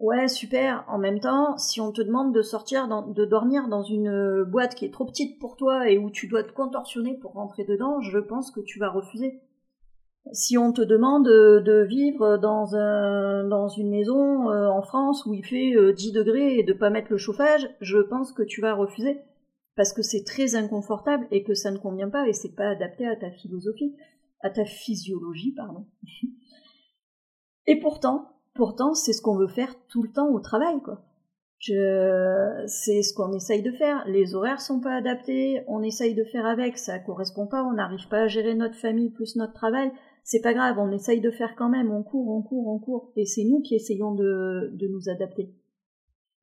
Ouais, 0.00 0.28
super. 0.28 0.84
En 0.88 0.98
même 0.98 1.20
temps, 1.20 1.56
si 1.56 1.80
on 1.80 1.92
te 1.92 2.02
demande 2.02 2.34
de 2.34 2.42
sortir, 2.42 2.88
de 2.88 3.24
dormir 3.24 3.68
dans 3.68 3.82
une 3.82 4.42
boîte 4.44 4.74
qui 4.74 4.84
est 4.84 4.92
trop 4.92 5.06
petite 5.06 5.38
pour 5.38 5.56
toi 5.56 5.88
et 5.88 5.98
où 5.98 6.10
tu 6.10 6.26
dois 6.26 6.42
te 6.42 6.52
contorsionner 6.52 7.16
pour 7.18 7.32
rentrer 7.32 7.64
dedans, 7.64 8.00
je 8.00 8.18
pense 8.18 8.50
que 8.50 8.60
tu 8.60 8.78
vas 8.78 8.90
refuser. 8.90 9.40
Si 10.32 10.56
on 10.56 10.72
te 10.72 10.80
demande 10.80 11.26
de 11.26 11.84
vivre 11.84 12.38
dans, 12.38 12.74
un, 12.76 13.46
dans 13.46 13.68
une 13.68 13.90
maison 13.90 14.50
euh, 14.50 14.68
en 14.68 14.82
France 14.82 15.26
où 15.26 15.34
il 15.34 15.44
fait 15.44 15.74
10 15.92 16.10
euh, 16.10 16.12
degrés 16.12 16.58
et 16.58 16.62
de 16.62 16.72
pas 16.72 16.88
mettre 16.88 17.10
le 17.10 17.18
chauffage, 17.18 17.68
je 17.80 17.98
pense 17.98 18.32
que 18.32 18.42
tu 18.42 18.62
vas 18.62 18.74
refuser 18.74 19.20
parce 19.76 19.92
que 19.92 20.02
c'est 20.02 20.24
très 20.24 20.54
inconfortable 20.54 21.26
et 21.30 21.42
que 21.42 21.54
ça 21.54 21.70
ne 21.70 21.78
convient 21.78 22.08
pas 22.08 22.26
et 22.26 22.32
c'est 22.32 22.54
pas 22.54 22.70
adapté 22.70 23.06
à 23.06 23.16
ta 23.16 23.30
philosophie, 23.30 23.94
à 24.40 24.48
ta 24.48 24.64
physiologie, 24.64 25.52
pardon. 25.52 25.86
et 27.66 27.78
pourtant, 27.78 28.30
pourtant, 28.54 28.94
c'est 28.94 29.12
ce 29.12 29.20
qu'on 29.20 29.36
veut 29.36 29.48
faire 29.48 29.74
tout 29.88 30.02
le 30.02 30.12
temps 30.12 30.30
au 30.30 30.40
travail, 30.40 30.80
quoi. 30.82 31.04
C'est 31.66 33.02
ce 33.02 33.14
qu'on 33.14 33.32
essaye 33.32 33.62
de 33.62 33.72
faire. 33.72 34.04
Les 34.06 34.34
horaires 34.34 34.60
sont 34.60 34.80
pas 34.80 34.96
adaptés, 34.96 35.64
on 35.66 35.82
essaye 35.82 36.14
de 36.14 36.24
faire 36.24 36.44
avec, 36.44 36.76
ça 36.76 36.98
correspond 36.98 37.46
pas, 37.46 37.64
on 37.64 37.72
n'arrive 37.72 38.06
pas 38.08 38.22
à 38.22 38.26
gérer 38.26 38.54
notre 38.54 38.76
famille 38.76 39.10
plus 39.10 39.36
notre 39.36 39.54
travail 39.54 39.90
c'est 40.24 40.40
pas 40.40 40.54
grave, 40.54 40.78
on 40.78 40.90
essaye 40.90 41.20
de 41.20 41.30
faire 41.30 41.54
quand 41.54 41.68
même, 41.68 41.92
on 41.92 42.02
court, 42.02 42.28
on 42.28 42.42
court, 42.42 42.66
on 42.68 42.78
court, 42.78 43.12
et 43.14 43.26
c'est 43.26 43.44
nous 43.44 43.60
qui 43.60 43.74
essayons 43.74 44.14
de, 44.14 44.70
de 44.72 44.88
nous 44.88 45.10
adapter. 45.10 45.50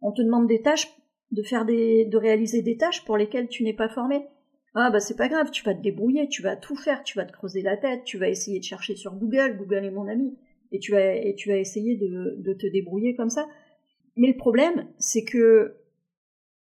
On 0.02 0.12
te 0.12 0.22
demande 0.22 0.48
des 0.48 0.62
tâches, 0.62 0.88
de 1.32 1.42
faire 1.42 1.66
des, 1.66 2.06
de 2.06 2.18
réaliser 2.18 2.62
des 2.62 2.78
tâches 2.78 3.04
pour 3.06 3.18
lesquelles 3.18 3.50
tu 3.50 3.64
n'es 3.64 3.74
pas 3.74 3.90
formé. 3.90 4.28
Ah 4.76 4.92
bah 4.92 5.00
c'est 5.00 5.18
pas 5.18 5.28
grave, 5.28 5.50
tu 5.50 5.64
vas 5.66 5.74
te 5.74 5.82
débrouiller, 5.82 6.30
tu 6.30 6.44
vas 6.44 6.56
tout 6.56 6.76
faire, 6.76 7.04
tu 7.04 7.18
vas 7.18 7.26
te 7.26 7.34
creuser 7.34 7.64
la 7.64 7.76
tête, 7.76 8.04
tu 8.04 8.20
vas 8.20 8.30
essayer 8.30 8.60
de 8.60 8.64
chercher 8.64 8.96
sur 8.96 9.16
Google, 9.16 9.58
Google 9.58 9.84
est 9.84 9.92
mon 9.92 10.08
ami, 10.08 10.38
et 10.72 10.80
tu 10.80 10.92
vas, 10.92 11.16
et 11.16 11.34
tu 11.36 11.50
vas 11.50 11.58
essayer 11.58 11.98
de, 11.98 12.36
de 12.38 12.54
te 12.54 12.68
débrouiller 12.68 13.16
comme 13.16 13.32
ça. 13.32 13.48
Mais 14.16 14.28
le 14.28 14.38
problème, 14.38 14.88
c'est 15.00 15.24
que 15.24 15.78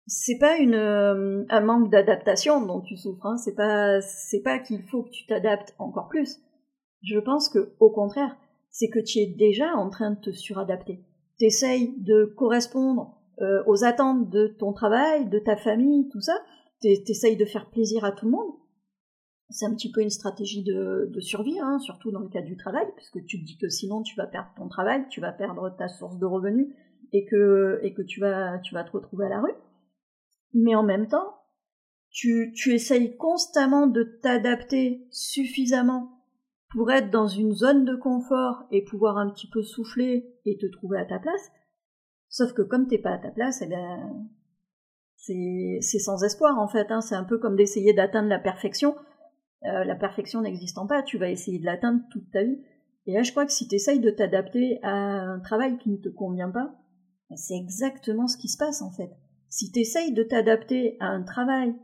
c'est 0.07 0.39
pas 0.39 0.57
une, 0.57 0.75
euh, 0.75 1.45
un 1.51 1.61
manque 1.61 1.91
d'adaptation 1.91 2.65
dont 2.65 2.81
tu 2.81 2.97
souffres, 2.97 3.27
hein. 3.27 3.37
c'est 3.37 3.55
pas, 3.55 4.01
c'est 4.01 4.41
pas 4.41 4.59
qu'il 4.59 4.83
faut 4.85 5.03
que 5.03 5.11
tu 5.11 5.27
t'adaptes 5.27 5.75
encore 5.79 6.09
plus 6.09 6.41
je 7.03 7.19
pense 7.19 7.49
que, 7.49 7.75
au 7.81 7.91
contraire, 7.91 8.37
c'est 8.71 8.89
que 8.89 8.99
tu 8.99 9.19
es 9.19 9.27
déjà 9.27 9.75
en 9.75 9.91
train 9.91 10.13
de 10.13 10.21
te 10.21 10.31
suradapter. 10.31 11.05
T'essayes 11.39 11.95
de 11.99 12.25
correspondre 12.25 13.19
euh, 13.41 13.63
aux 13.67 13.85
attentes 13.85 14.29
de 14.31 14.47
ton 14.59 14.73
travail, 14.73 15.29
de 15.29 15.39
ta 15.39 15.57
famille, 15.57 16.09
tout 16.11 16.21
ça. 16.21 16.39
T'essayes 16.81 17.37
de 17.37 17.45
faire 17.45 17.71
plaisir 17.71 18.05
à 18.05 18.13
tout 18.13 18.27
le 18.27 18.33
monde. 18.33 18.53
C'est 19.51 19.67
un 19.67 19.75
petit 19.75 19.91
peu 19.91 20.01
une 20.01 20.11
stratégie 20.11 20.63
de, 20.63 21.11
survie, 21.19 21.59
hein, 21.59 21.79
surtout 21.81 22.11
dans 22.13 22.21
le 22.21 22.29
cas 22.29 22.43
du 22.43 22.57
travail, 22.57 22.87
parce 22.95 23.11
que 23.11 23.19
tu 23.19 23.41
te 23.41 23.45
dis 23.45 23.59
que 23.59 23.69
sinon 23.69 24.03
tu 24.03 24.15
vas 24.17 24.27
perdre 24.27 24.51
ton 24.57 24.69
travail, 24.69 25.05
tu 25.11 25.21
vas 25.21 25.33
perdre 25.33 25.75
ta 25.77 25.89
source 25.89 26.19
de 26.19 26.27
revenus 26.27 26.69
et 27.13 27.25
que, 27.27 27.81
et 27.83 27.93
que 27.93 28.03
tu, 28.03 28.21
vas, 28.21 28.59
tu 28.61 28.75
vas 28.75 28.85
te 28.85 28.93
retrouver 28.93 29.27
à 29.27 29.31
la 29.31 29.41
rue. 29.41 29.55
Mais 30.55 30.77
en 30.77 30.85
même 30.85 31.09
temps, 31.09 31.35
tu, 32.11 32.53
tu 32.55 32.73
essayes 32.73 33.17
constamment 33.17 33.89
de 33.89 34.05
t'adapter 34.23 35.07
suffisamment 35.11 36.20
pour 36.71 36.91
être 36.93 37.11
dans 37.11 37.27
une 37.27 37.53
zone 37.53 37.85
de 37.85 37.97
confort 37.97 38.65
et 38.71 38.85
pouvoir 38.85 39.19
un 39.19 39.31
petit 39.31 39.49
peu 39.49 39.63
souffler 39.63 40.33
et 40.45 40.57
te 40.57 40.67
trouver 40.67 40.99
à 40.99 41.05
ta 41.05 41.19
place. 41.19 41.51
Sauf 42.29 42.53
que 42.53 42.63
comme 42.63 42.87
t'es 42.87 42.99
pas 42.99 43.15
à 43.15 43.19
ta 43.19 43.31
place, 43.31 43.61
eh 43.63 43.67
ben, 43.67 44.29
c'est 45.17 45.99
sans 45.99 46.23
espoir 46.23 46.59
en 46.59 46.69
fait. 46.69 46.91
Hein. 46.91 47.01
C'est 47.01 47.17
un 47.17 47.25
peu 47.25 47.39
comme 47.39 47.57
d'essayer 47.57 47.93
d'atteindre 47.93 48.29
la 48.29 48.39
perfection. 48.39 48.95
Euh, 49.65 49.85
la 49.85 49.97
perfection 49.97 50.41
n'existant 50.41 50.87
pas, 50.87 51.03
tu 51.03 51.19
vas 51.19 51.29
essayer 51.29 51.59
de 51.59 51.67
l'atteindre 51.67 52.01
toute 52.11 52.31
ta 52.31 52.45
vie. 52.45 52.63
Et 53.07 53.15
là, 53.15 53.23
je 53.23 53.33
crois 53.33 53.47
que 53.47 53.53
si 53.53 53.67
tu 53.67 53.75
essayes 53.75 54.01
de 54.01 54.11
t'adapter 54.11 54.79
à 54.83 54.93
un 54.93 55.41
travail 55.41 55.77
qui 55.79 55.91
ne 55.91 55.97
te 55.97 56.09
convient 56.09 56.51
pas, 56.51 56.73
ben, 57.29 57.37
c'est 57.37 57.57
exactement 57.57 58.29
ce 58.29 58.37
qui 58.37 58.49
se 58.49 58.59
passe 58.59 58.81
en 58.81 58.93
fait. 58.93 59.11
Si 59.49 59.73
tu 59.73 59.81
essayes 59.81 60.13
de 60.13 60.23
t'adapter 60.23 60.97
à 61.01 61.07
un 61.07 61.25
travail 61.25 61.75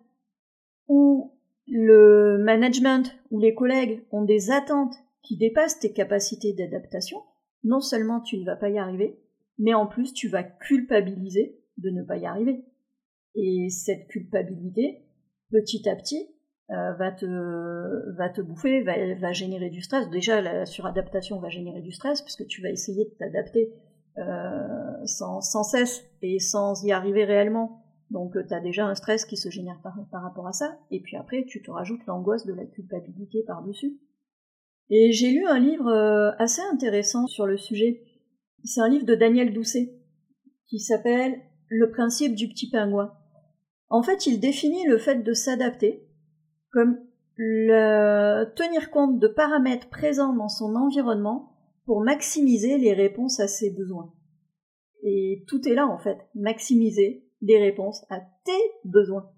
où 0.86 1.35
le 1.68 2.38
management 2.38 3.14
ou 3.30 3.38
les 3.38 3.54
collègues 3.54 4.04
ont 4.12 4.24
des 4.24 4.50
attentes 4.50 4.94
qui 5.22 5.36
dépassent 5.36 5.80
tes 5.80 5.92
capacités 5.92 6.52
d'adaptation, 6.52 7.22
non 7.64 7.80
seulement 7.80 8.20
tu 8.20 8.38
ne 8.38 8.44
vas 8.44 8.56
pas 8.56 8.70
y 8.70 8.78
arriver, 8.78 9.18
mais 9.58 9.74
en 9.74 9.86
plus 9.86 10.12
tu 10.12 10.28
vas 10.28 10.44
culpabiliser 10.44 11.60
de 11.78 11.90
ne 11.90 12.02
pas 12.02 12.16
y 12.16 12.26
arriver. 12.26 12.64
Et 13.34 13.68
cette 13.70 14.06
culpabilité, 14.08 15.04
petit 15.50 15.88
à 15.88 15.96
petit, 15.96 16.28
euh, 16.70 16.92
va, 16.94 17.12
te, 17.12 17.26
va 18.16 18.28
te 18.28 18.40
bouffer, 18.40 18.82
va, 18.82 19.32
générer 19.32 19.70
du 19.70 19.82
stress. 19.82 20.08
Déjà, 20.10 20.40
la 20.40 20.66
suradaptation 20.66 21.38
va 21.38 21.48
générer 21.48 21.80
du 21.80 21.92
stress, 21.92 22.22
puisque 22.22 22.46
tu 22.46 22.62
vas 22.62 22.70
essayer 22.70 23.04
de 23.04 23.14
t'adapter 23.18 23.72
euh, 24.18 25.04
sans 25.04 25.40
cesse 25.40 26.04
et 26.22 26.38
sans 26.38 26.82
y 26.84 26.92
arriver 26.92 27.24
réellement 27.24 27.85
donc 28.10 28.36
euh, 28.36 28.44
tu 28.48 28.60
déjà 28.62 28.86
un 28.86 28.94
stress 28.94 29.24
qui 29.24 29.36
se 29.36 29.50
génère 29.50 29.80
par, 29.82 30.22
rapport 30.22 30.46
à 30.46 30.52
ça, 30.52 30.78
et 30.90 31.00
puis 31.00 31.16
après 31.16 31.44
tu 31.44 31.62
te 31.62 31.70
rajoutes 31.70 32.04
l'angoisse 32.06 32.46
de 32.46 32.52
la 32.52 32.64
culpabilité 32.64 33.42
par-dessus. 33.46 33.98
Et 34.88 35.12
j'ai 35.12 35.30
lu 35.32 35.46
un 35.46 35.58
livre 35.58 35.88
euh, 35.88 36.30
assez 36.38 36.62
intéressant 36.72 37.26
sur 37.26 37.46
le 37.46 37.56
sujet. 37.56 38.02
C'est 38.64 38.80
un 38.80 38.88
livre 38.88 39.06
de 39.06 39.14
Daniel 39.14 39.52
Doucet, 39.52 39.92
qui 40.68 40.78
s'appelle 40.78 41.40
Le 41.68 41.90
principe 41.90 42.34
du 42.34 42.48
petit 42.48 42.70
pingouin. 42.70 43.12
En 43.88 44.02
fait, 44.02 44.26
il 44.26 44.40
définit 44.40 44.86
le 44.86 44.98
fait 44.98 45.22
de 45.22 45.32
s'adapter 45.32 46.08
comme 46.72 46.98
le 47.36 48.44
tenir 48.54 48.90
compte 48.90 49.18
de 49.18 49.28
paramètres 49.28 49.88
présents 49.88 50.34
dans 50.34 50.48
son 50.48 50.74
environnement 50.74 51.52
pour 51.84 52.00
maximiser 52.00 52.78
les 52.78 52.92
réponses 52.92 53.40
à 53.40 53.48
ses 53.48 53.70
besoins. 53.70 54.12
Et 55.02 55.44
tout 55.46 55.68
est 55.68 55.74
là 55.74 55.86
en 55.86 55.98
fait, 55.98 56.18
maximiser 56.34 57.25
des 57.42 57.58
réponses 57.58 58.04
à 58.10 58.20
tes 58.44 58.52
besoins. 58.84 59.30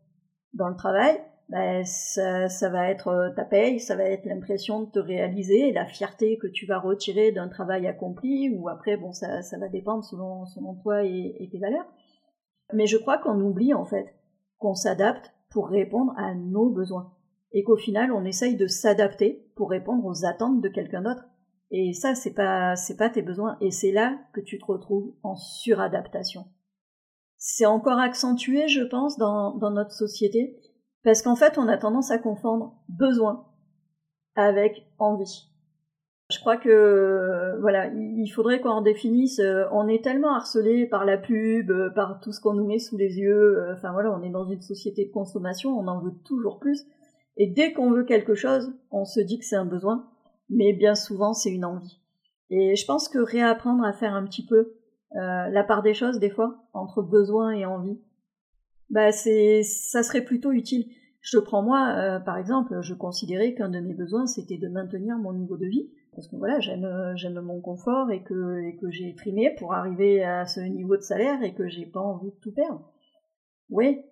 Dans 0.54 0.68
le 0.68 0.76
travail, 0.76 1.20
ben, 1.48 1.82
ça, 1.84 2.68
va 2.68 2.90
être 2.90 3.08
euh, 3.08 3.30
ta 3.30 3.44
paye, 3.44 3.80
ça 3.80 3.96
va 3.96 4.04
être 4.04 4.26
l'impression 4.26 4.82
de 4.82 4.90
te 4.90 4.98
réaliser, 4.98 5.72
la 5.72 5.86
fierté 5.86 6.36
que 6.38 6.46
tu 6.46 6.66
vas 6.66 6.78
retirer 6.78 7.32
d'un 7.32 7.48
travail 7.48 7.86
accompli, 7.86 8.50
ou 8.50 8.68
après, 8.68 8.96
bon, 8.96 9.12
ça, 9.12 9.40
va 9.58 9.68
dépendre 9.68 10.04
selon, 10.04 10.44
selon 10.46 10.74
toi 10.76 11.04
et, 11.04 11.36
et 11.38 11.48
tes 11.48 11.58
valeurs. 11.58 11.86
Mais 12.74 12.86
je 12.86 12.98
crois 12.98 13.18
qu'on 13.18 13.40
oublie, 13.40 13.72
en 13.72 13.86
fait, 13.86 14.14
qu'on 14.58 14.74
s'adapte 14.74 15.32
pour 15.50 15.68
répondre 15.68 16.12
à 16.18 16.34
nos 16.34 16.68
besoins. 16.68 17.14
Et 17.52 17.62
qu'au 17.64 17.76
final, 17.76 18.12
on 18.12 18.26
essaye 18.26 18.56
de 18.56 18.66
s'adapter 18.66 19.50
pour 19.56 19.70
répondre 19.70 20.04
aux 20.04 20.26
attentes 20.26 20.60
de 20.60 20.68
quelqu'un 20.68 21.00
d'autre. 21.00 21.24
Et 21.70 21.94
ça, 21.94 22.14
c'est 22.14 22.34
pas, 22.34 22.76
c'est 22.76 22.96
pas 22.96 23.08
tes 23.08 23.22
besoins. 23.22 23.56
Et 23.62 23.70
c'est 23.70 23.92
là 23.92 24.18
que 24.34 24.40
tu 24.42 24.58
te 24.58 24.66
retrouves 24.66 25.14
en 25.22 25.34
suradaptation 25.34 26.44
c'est 27.38 27.66
encore 27.66 27.98
accentué, 27.98 28.68
je 28.68 28.82
pense, 28.82 29.16
dans, 29.16 29.54
dans 29.56 29.70
notre 29.70 29.92
société, 29.92 30.60
parce 31.04 31.22
qu'en 31.22 31.36
fait, 31.36 31.56
on 31.56 31.68
a 31.68 31.78
tendance 31.78 32.10
à 32.10 32.18
confondre 32.18 32.76
besoin 32.88 33.46
avec 34.34 34.86
envie. 34.98 35.48
Je 36.30 36.38
crois 36.40 36.58
que 36.58 37.58
voilà, 37.60 37.86
il 37.86 38.28
faudrait 38.28 38.60
qu'on 38.60 38.82
définisse. 38.82 39.38
Euh, 39.38 39.64
on 39.72 39.88
est 39.88 40.04
tellement 40.04 40.34
harcelé 40.34 40.86
par 40.86 41.06
la 41.06 41.16
pub, 41.16 41.70
euh, 41.70 41.88
par 41.90 42.20
tout 42.20 42.32
ce 42.32 42.40
qu'on 42.40 42.52
nous 42.52 42.66
met 42.66 42.78
sous 42.78 42.98
les 42.98 43.18
yeux. 43.18 43.58
Euh, 43.58 43.72
enfin 43.72 43.92
voilà, 43.92 44.12
on 44.12 44.22
est 44.22 44.28
dans 44.28 44.46
une 44.46 44.60
société 44.60 45.06
de 45.06 45.10
consommation, 45.10 45.70
on 45.70 45.88
en 45.88 46.00
veut 46.00 46.12
toujours 46.24 46.58
plus. 46.58 46.84
Et 47.38 47.46
dès 47.46 47.72
qu'on 47.72 47.90
veut 47.92 48.04
quelque 48.04 48.34
chose, 48.34 48.74
on 48.90 49.06
se 49.06 49.20
dit 49.20 49.38
que 49.38 49.46
c'est 49.46 49.56
un 49.56 49.64
besoin, 49.64 50.06
mais 50.50 50.74
bien 50.74 50.94
souvent 50.94 51.32
c'est 51.32 51.50
une 51.50 51.64
envie. 51.64 51.98
Et 52.50 52.76
je 52.76 52.84
pense 52.84 53.08
que 53.08 53.18
réapprendre 53.18 53.84
à 53.84 53.94
faire 53.94 54.14
un 54.14 54.26
petit 54.26 54.44
peu 54.44 54.74
euh, 55.16 55.48
la 55.48 55.64
part 55.64 55.82
des 55.82 55.94
choses 55.94 56.18
des 56.18 56.28
fois 56.28 56.68
entre 56.74 57.02
besoin 57.02 57.52
et 57.52 57.64
envie. 57.64 57.98
Bah 58.90 59.10
c'est 59.10 59.62
ça 59.62 60.02
serait 60.02 60.24
plutôt 60.24 60.52
utile. 60.52 60.86
Je 61.20 61.38
prends 61.38 61.62
moi 61.62 61.94
euh, 61.96 62.20
par 62.20 62.36
exemple 62.36 62.80
je 62.82 62.94
considérais 62.94 63.54
qu'un 63.54 63.70
de 63.70 63.80
mes 63.80 63.94
besoins 63.94 64.26
c'était 64.26 64.58
de 64.58 64.68
maintenir 64.68 65.16
mon 65.16 65.32
niveau 65.32 65.56
de 65.56 65.66
vie. 65.66 65.90
Parce 66.14 66.28
que 66.28 66.36
voilà 66.36 66.60
j'aime 66.60 66.86
j'aime 67.16 67.40
mon 67.40 67.60
confort 67.60 68.10
et 68.10 68.22
que 68.22 68.60
et 68.60 68.76
que 68.76 68.90
j'ai 68.90 69.14
trimé 69.14 69.54
pour 69.58 69.72
arriver 69.72 70.22
à 70.24 70.46
ce 70.46 70.60
niveau 70.60 70.96
de 70.96 71.02
salaire 71.02 71.42
et 71.42 71.54
que 71.54 71.68
j'ai 71.68 71.86
pas 71.86 72.00
envie 72.00 72.30
de 72.30 72.36
tout 72.40 72.52
perdre. 72.52 72.90
Oui 73.70 74.02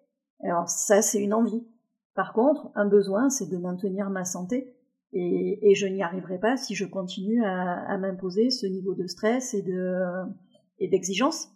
alors 0.43 0.69
ça 0.69 1.03
c'est 1.03 1.23
une 1.23 1.35
envie. 1.35 1.67
Par 2.15 2.33
contre 2.33 2.71
un 2.75 2.87
besoin 2.87 3.29
c'est 3.29 3.51
de 3.51 3.59
maintenir 3.59 4.09
ma 4.09 4.25
santé 4.25 4.75
et, 5.13 5.71
et 5.71 5.75
je 5.75 5.87
n'y 5.87 6.03
arriverai 6.03 6.39
pas 6.39 6.57
si 6.57 6.75
je 6.75 6.87
continue 6.87 7.45
à, 7.45 7.83
à 7.87 7.99
m'imposer 7.99 8.51
ce 8.51 8.67
niveau 8.67 8.95
de 8.95 9.07
stress 9.07 9.53
et 9.53 9.63
de 9.63 10.27
et 10.79 10.89
d'exigence. 10.89 11.49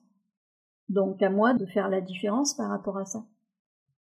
Donc 0.89 1.23
à 1.23 1.31
moi 1.31 1.55
de 1.55 1.67
faire 1.67 1.89
la 1.89 2.01
différence 2.01 2.55
par 2.55 2.69
rapport 2.69 2.99
à 2.99 3.05
ça. 3.05 3.25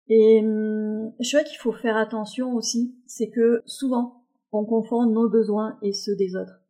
Et 0.08 0.42
hum, 0.44 1.14
je 1.20 1.30
crois 1.30 1.44
qu'il 1.44 1.58
faut 1.58 1.72
faire 1.72 1.98
attention 1.98 2.54
aussi, 2.54 2.96
c'est 3.06 3.30
que 3.30 3.62
souvent 3.66 4.24
on 4.52 4.66
confond 4.66 5.06
nos 5.06 5.30
besoins 5.30 5.78
et 5.82 5.94
ceux 5.94 6.16
des 6.16 6.36
autres. 6.36 6.62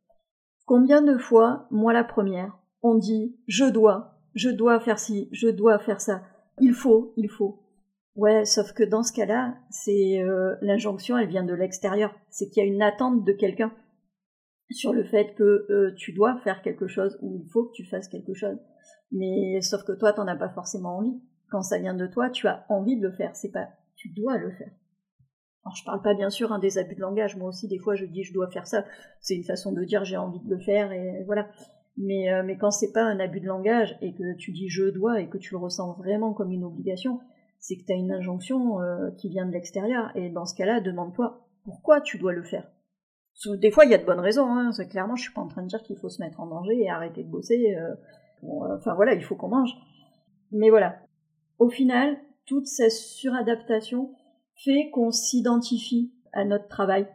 Combien 0.66 1.02
de 1.02 1.18
fois, 1.18 1.68
moi 1.72 1.94
la 1.94 2.04
première, 2.04 2.58
on 2.82 2.96
dit 2.96 3.38
je 3.48 3.66
dois, 3.66 4.20
je 4.36 4.50
dois 4.50 4.80
faire 4.80 5.00
ci, 5.00 5.30
je 5.32 5.48
dois 5.48 5.80
faire 5.80 6.02
ça, 6.02 6.22
il 6.60 6.74
faut, 6.74 7.14
il 7.16 7.30
faut. 7.30 7.64
Ouais, 8.16 8.44
sauf 8.44 8.74
que 8.74 8.84
dans 8.84 9.04
ce 9.04 9.14
cas-là, 9.14 9.56
c'est 9.70 10.22
euh, 10.22 10.56
l'injonction, 10.62 11.18
elle 11.18 11.30
vient 11.30 11.46
de 11.46 11.54
l'extérieur. 11.54 12.14
C'est 12.30 12.50
qu'il 12.50 12.64
y 12.64 12.66
a 12.66 12.70
une 12.70 12.82
attente 12.82 13.24
de 13.24 13.32
quelqu'un 13.32 13.72
sur 14.72 14.94
le 14.94 15.04
fait 15.04 15.34
que 15.36 15.66
euh, 15.70 15.94
tu 15.98 16.14
dois 16.14 16.38
faire 16.44 16.62
quelque 16.62 16.88
chose 16.88 17.18
ou 17.22 17.42
il 17.44 17.50
faut 17.50 17.66
que 17.66 17.74
tu 17.74 17.86
fasses 17.86 18.08
quelque 18.08 18.34
chose. 18.34 18.58
Mais 19.12 19.62
sauf 19.62 19.84
que 19.84 19.94
toi, 19.94 20.14
t'en 20.14 20.28
as 20.28 20.36
pas 20.36 20.50
forcément 20.50 20.98
envie. 20.98 21.20
Quand 21.50 21.64
ça 21.64 21.80
vient 21.80 21.96
de 21.96 22.06
toi, 22.06 22.30
tu 22.30 22.48
as 22.48 22.66
envie 22.70 22.98
de 22.98 23.08
le 23.08 23.12
faire. 23.12 23.36
C'est 23.36 23.52
pas, 23.52 23.70
tu 23.96 24.10
dois 24.10 24.38
le 24.38 24.52
faire. 24.52 24.72
Alors 25.66 25.76
je 25.76 25.84
parle 25.84 26.02
pas 26.02 26.14
bien 26.14 26.30
sûr 26.30 26.54
hein, 26.54 26.60
des 26.60 26.78
abus 26.78 26.96
de 26.96 27.02
langage. 27.02 27.36
Moi 27.36 27.50
aussi, 27.50 27.68
des 27.68 27.80
fois, 27.80 27.96
je 27.96 28.06
dis 28.06 28.24
je 28.24 28.34
dois 28.34 28.50
faire 28.50 28.68
ça. 28.68 28.86
C'est 29.20 29.36
une 29.36 29.44
façon 29.44 29.72
de 29.72 29.84
dire 29.84 30.06
j'ai 30.06 30.18
envie 30.18 30.40
de 30.40 30.50
le 30.50 30.60
faire 30.60 30.92
et 30.92 31.24
voilà. 31.26 31.50
Mais, 31.98 32.32
euh, 32.32 32.44
mais 32.46 32.58
quand 32.58 32.72
c'est 32.72 32.94
pas 32.94 33.04
un 33.04 33.20
abus 33.20 33.42
de 33.42 33.48
langage 33.48 33.98
et 34.02 34.14
que 34.14 34.36
tu 34.38 34.52
dis 34.52 34.70
je 34.70 34.86
dois 34.86 35.20
et 35.20 35.28
que 35.28 35.38
tu 35.38 35.54
le 35.54 35.58
ressens 35.58 35.94
vraiment 35.94 36.34
comme 36.34 36.52
une 36.52 36.64
obligation, 36.64 37.20
c'est 37.60 37.76
que 37.76 37.84
tu 37.86 37.92
as 37.92 37.96
une 37.96 38.12
injonction 38.12 38.80
euh, 38.82 39.12
qui 39.18 39.28
vient 39.30 39.46
de 39.46 39.52
l'extérieur. 39.52 40.16
Et 40.16 40.30
dans 40.30 40.46
ce 40.46 40.56
cas-là, 40.56 40.80
demande-toi 40.80 41.46
pourquoi 41.66 42.00
tu 42.00 42.18
dois 42.18 42.32
le 42.32 42.44
faire. 42.44 42.72
Des 43.46 43.72
fois, 43.72 43.86
il 43.86 43.92
y 43.92 43.94
a 43.94 43.98
de 43.98 44.06
bonnes 44.06 44.20
raisons. 44.20 44.48
Hein. 44.48 44.72
Clairement, 44.90 45.16
je 45.16 45.24
suis 45.24 45.34
pas 45.34 45.42
en 45.42 45.48
train 45.48 45.64
de 45.64 45.68
dire 45.68 45.82
qu'il 45.84 45.98
faut 45.98 46.10
se 46.10 46.22
mettre 46.22 46.40
en 46.40 46.48
danger 46.48 46.78
et 46.78 46.90
arrêter 46.90 47.24
de 47.24 47.30
bosser. 47.30 47.76
Euh, 47.76 47.96
enfin 48.76 48.94
voilà, 48.96 49.14
il 49.14 49.24
faut 49.24 49.36
qu'on 49.36 49.50
mange. 49.50 49.74
Mais 50.52 50.70
voilà. 50.70 50.98
Au 51.58 51.70
final, 51.70 52.18
toute 52.46 52.68
cette 52.68 52.92
suradaptation 52.92 54.12
fait 54.56 54.90
qu'on 54.92 55.12
s'identifie 55.12 56.14
à 56.34 56.46
notre 56.46 56.68
travail. 56.68 57.08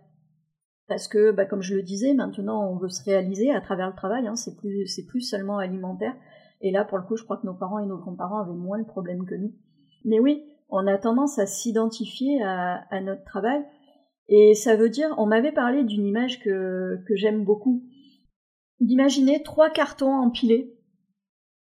Parce 0.87 1.09
que, 1.09 1.31
bah, 1.31 1.47
comme 1.47 1.63
je 1.63 1.75
le 1.75 1.83
disais, 1.83 2.13
maintenant 2.15 2.71
on 2.71 2.77
veut 2.77 2.89
se 2.89 3.03
réaliser 3.05 3.51
à 3.51 3.61
travers 3.61 3.89
le 3.89 3.95
travail, 3.95 4.27
hein, 4.27 4.37
c'est 4.37 4.57
plus, 4.57 4.87
c'est 4.87 5.07
plus 5.07 5.23
seulement 5.23 5.59
alimentaire. 5.59 6.15
Et 6.61 6.71
là, 6.71 6.85
pour 6.85 6.99
le 6.99 7.05
coup, 7.05 7.17
je 7.17 7.25
crois 7.25 7.37
que 7.37 7.47
nos 7.47 7.55
parents 7.55 7.79
et 7.79 7.87
nos 7.87 7.99
grands-parents 7.99 8.39
avaient 8.39 8.53
moins 8.53 8.79
le 8.79 8.85
problème 8.85 9.27
que 9.27 9.35
nous. 9.35 9.53
Mais 10.05 10.21
oui, 10.21 10.45
on 10.69 10.87
a 10.87 10.99
tendance 10.99 11.39
à 11.39 11.47
s'identifier 11.47 12.43
à, 12.43 13.01
notre 13.01 13.25
travail. 13.25 13.65
Et 14.29 14.55
ça 14.55 14.77
veut 14.77 14.89
dire, 14.89 15.15
on 15.19 15.27
m'avait 15.27 15.53
parlé 15.53 15.85
d'une 15.85 16.07
image 16.07 16.41
que, 16.41 16.99
que 17.07 17.17
j'aime 17.17 17.45
beaucoup. 17.45 17.85
D'imaginer 18.81 19.43
trois 19.43 19.71
cartons 19.71 20.13
empilés 20.13 20.77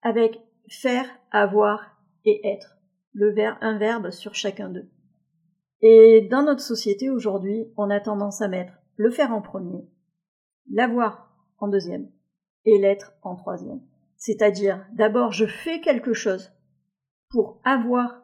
avec 0.01 0.39
faire, 0.69 1.05
avoir 1.31 1.97
et 2.25 2.47
être. 2.47 2.77
Le 3.13 3.31
ver, 3.33 3.57
un 3.61 3.77
verbe 3.77 4.11
sur 4.11 4.33
chacun 4.33 4.69
d'eux. 4.69 4.89
Et 5.81 6.21
dans 6.31 6.43
notre 6.43 6.61
société 6.61 7.09
aujourd'hui, 7.09 7.65
on 7.77 7.89
a 7.89 7.99
tendance 7.99 8.41
à 8.41 8.47
mettre 8.47 8.73
le 8.95 9.11
faire 9.11 9.33
en 9.33 9.41
premier, 9.41 9.85
l'avoir 10.71 11.35
en 11.59 11.67
deuxième 11.67 12.09
et 12.65 12.77
l'être 12.77 13.13
en 13.21 13.35
troisième. 13.35 13.81
C'est-à-dire, 14.15 14.85
d'abord, 14.93 15.33
je 15.33 15.45
fais 15.45 15.81
quelque 15.81 16.13
chose 16.13 16.51
pour 17.29 17.59
avoir 17.65 18.21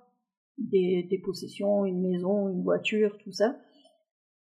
des, 0.57 1.03
des, 1.09 1.19
possessions, 1.19 1.85
une 1.85 2.01
maison, 2.01 2.47
une 2.49 2.63
voiture, 2.63 3.17
tout 3.17 3.31
ça. 3.31 3.57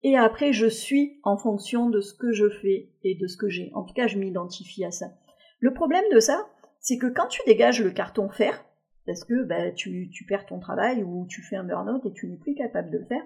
Et 0.02 0.16
après, 0.16 0.52
je 0.52 0.66
suis 0.66 1.20
en 1.22 1.36
fonction 1.36 1.90
de 1.90 2.00
ce 2.00 2.14
que 2.14 2.32
je 2.32 2.48
fais 2.48 2.90
et 3.04 3.14
de 3.14 3.26
ce 3.26 3.36
que 3.36 3.48
j'ai. 3.48 3.70
En 3.74 3.82
tout 3.84 3.94
cas, 3.94 4.06
je 4.06 4.18
m'identifie 4.18 4.84
à 4.84 4.90
ça. 4.90 5.12
Le 5.58 5.74
problème 5.74 6.04
de 6.12 6.20
ça, 6.20 6.48
c'est 6.80 6.96
que 6.96 7.06
quand 7.06 7.28
tu 7.28 7.42
dégages 7.46 7.82
le 7.82 7.90
carton 7.90 8.30
faire, 8.30 8.64
parce 9.06 9.24
que 9.24 9.44
bah, 9.44 9.70
tu, 9.72 10.10
perds 10.26 10.46
ton 10.46 10.58
travail 10.58 11.02
ou 11.02 11.26
tu 11.26 11.42
fais 11.42 11.56
un 11.56 11.64
burn-out 11.64 12.04
et 12.06 12.12
tu 12.12 12.28
n'es 12.28 12.38
plus 12.38 12.54
capable 12.54 12.90
de 12.90 12.98
le 12.98 13.04
faire, 13.06 13.24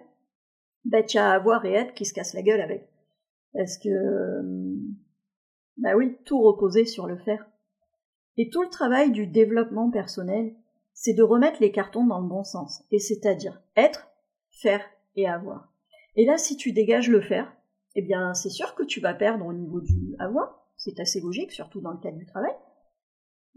bah, 0.85 1.02
tu 1.02 1.19
as 1.19 1.31
avoir 1.31 1.64
et 1.64 1.73
être 1.73 1.95
qui 1.95 2.04
se 2.04 2.14
casse 2.14 2.35
la 2.35 2.43
gueule 2.43 2.61
avec. 2.61 2.88
Parce 3.52 3.78
que, 3.78 3.88
bah 5.76 5.97
oui, 5.97 6.16
tout 6.25 6.43
reposer 6.43 6.87
sur 6.87 7.07
le 7.07 7.19
faire. 7.19 7.47
Et 8.37 8.49
tout 8.49 8.62
le 8.62 8.69
travail 8.69 9.12
du 9.12 9.28
développement 9.28 9.90
personnel, 9.90 10.57
c'est 10.93 11.12
de 11.12 11.23
remettre 11.23 11.61
les 11.61 11.71
cartons 11.71 12.07
dans 12.07 12.21
le 12.21 12.28
bon 12.28 12.43
sens. 12.43 12.83
Et 12.90 12.99
c'est-à-dire 12.99 13.62
être, 13.76 14.09
faire 14.50 14.85
et 15.14 15.28
avoir. 15.28 15.74
Et 16.16 16.25
là, 16.25 16.38
si 16.38 16.56
tu 16.56 16.73
dégages 16.73 17.11
le 17.11 17.21
faire, 17.21 17.54
eh 17.94 18.02
bien, 18.02 18.35
c'est 18.35 18.50
sûr 18.50 18.75
que 18.75 18.83
tu 18.83 19.00
vas 19.00 19.14
perdre 19.14 19.47
au 19.47 19.52
niveau 19.52 19.80
du 19.80 20.14
avoir. 20.18 20.68
C'est 20.76 21.00
assez 21.00 21.21
logique, 21.21 21.52
surtout 21.52 21.80
dans 21.80 21.92
le 21.92 21.99
cadre 21.99 22.18
du 22.18 22.26
travail. 22.26 22.54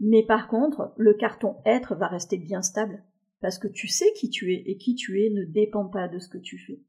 Mais 0.00 0.24
par 0.24 0.48
contre, 0.48 0.92
le 0.96 1.14
carton 1.14 1.56
être 1.64 1.94
va 1.94 2.06
rester 2.06 2.36
bien 2.36 2.62
stable. 2.62 3.02
Parce 3.40 3.58
que 3.58 3.68
tu 3.68 3.88
sais 3.88 4.12
qui 4.14 4.30
tu 4.30 4.52
es, 4.54 4.62
et 4.66 4.76
qui 4.76 4.94
tu 4.94 5.24
es 5.24 5.30
ne 5.30 5.44
dépend 5.44 5.86
pas 5.86 6.08
de 6.08 6.18
ce 6.18 6.28
que 6.28 6.38
tu 6.38 6.58
fais. 6.58 6.80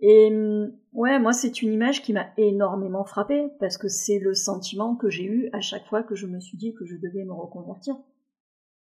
Et 0.00 0.30
mm, 0.30 0.76
ouais, 0.92 1.18
moi 1.18 1.32
c'est 1.32 1.62
une 1.62 1.72
image 1.72 2.02
qui 2.02 2.12
m'a 2.12 2.26
énormément 2.36 3.04
frappée 3.04 3.48
parce 3.60 3.78
que 3.78 3.88
c'est 3.88 4.18
le 4.18 4.34
sentiment 4.34 4.96
que 4.96 5.08
j'ai 5.08 5.24
eu 5.24 5.48
à 5.52 5.60
chaque 5.60 5.86
fois 5.86 6.02
que 6.02 6.16
je 6.16 6.26
me 6.26 6.40
suis 6.40 6.58
dit 6.58 6.74
que 6.74 6.84
je 6.84 6.96
devais 6.96 7.24
me 7.24 7.32
reconvertir. 7.32 7.96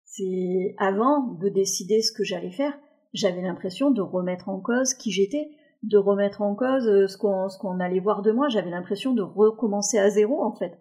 C'est 0.04 0.74
avant 0.78 1.34
de 1.34 1.48
décider 1.48 2.02
ce 2.02 2.12
que 2.12 2.24
j'allais 2.24 2.50
faire, 2.50 2.76
j'avais 3.12 3.42
l'impression 3.42 3.90
de 3.90 4.00
remettre 4.00 4.48
en 4.48 4.60
cause 4.60 4.94
qui 4.94 5.12
j'étais, 5.12 5.50
de 5.82 5.96
remettre 5.96 6.42
en 6.42 6.54
cause 6.54 6.86
euh, 6.86 7.06
ce 7.06 7.16
qu'on 7.16 7.48
ce 7.48 7.58
qu'on 7.58 7.80
allait 7.80 8.00
voir 8.00 8.22
de 8.22 8.32
moi, 8.32 8.48
j'avais 8.48 8.70
l'impression 8.70 9.14
de 9.14 9.22
recommencer 9.22 9.98
à 9.98 10.10
zéro 10.10 10.42
en 10.42 10.52
fait. 10.52 10.78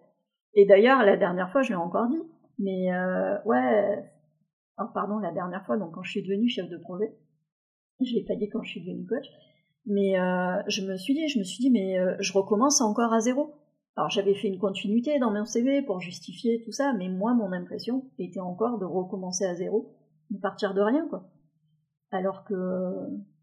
Et 0.54 0.66
d'ailleurs 0.66 1.04
la 1.04 1.16
dernière 1.16 1.50
fois 1.50 1.62
je 1.62 1.70
l'ai 1.70 1.76
encore 1.76 2.08
dit, 2.08 2.22
mais 2.58 2.92
euh, 2.92 3.38
ouais, 3.44 4.12
oh, 4.78 4.84
pardon 4.92 5.18
la 5.18 5.32
dernière 5.32 5.64
fois 5.64 5.76
donc 5.78 5.92
quand 5.92 6.02
je 6.02 6.10
suis 6.10 6.22
devenue 6.22 6.48
chef 6.48 6.68
de 6.68 6.76
projet, 6.76 7.16
je 8.00 8.14
l'ai 8.14 8.24
pas 8.24 8.34
dit 8.34 8.48
quand 8.48 8.62
je 8.62 8.70
suis 8.70 8.80
devenue 8.80 9.06
coach, 9.06 9.26
mais 9.86 10.18
euh, 10.18 10.62
je 10.68 10.82
me 10.82 10.96
suis 10.96 11.14
dit, 11.14 11.28
je 11.28 11.38
me 11.38 11.44
suis 11.44 11.58
dit, 11.58 11.70
mais 11.70 11.98
euh, 11.98 12.16
je 12.20 12.32
recommence 12.32 12.80
encore 12.80 13.12
à 13.12 13.20
zéro. 13.20 13.54
Alors 13.96 14.08
j'avais 14.10 14.34
fait 14.34 14.48
une 14.48 14.58
continuité 14.58 15.18
dans 15.18 15.32
mon 15.32 15.44
CV 15.44 15.82
pour 15.82 16.00
justifier 16.00 16.62
tout 16.64 16.72
ça, 16.72 16.94
mais 16.96 17.08
moi 17.08 17.34
mon 17.34 17.52
impression 17.52 18.04
était 18.18 18.40
encore 18.40 18.78
de 18.78 18.84
recommencer 18.84 19.44
à 19.44 19.54
zéro, 19.54 19.96
de 20.30 20.38
partir 20.38 20.74
de 20.74 20.80
rien 20.80 21.06
quoi. 21.08 21.28
Alors 22.10 22.44
que 22.44 22.54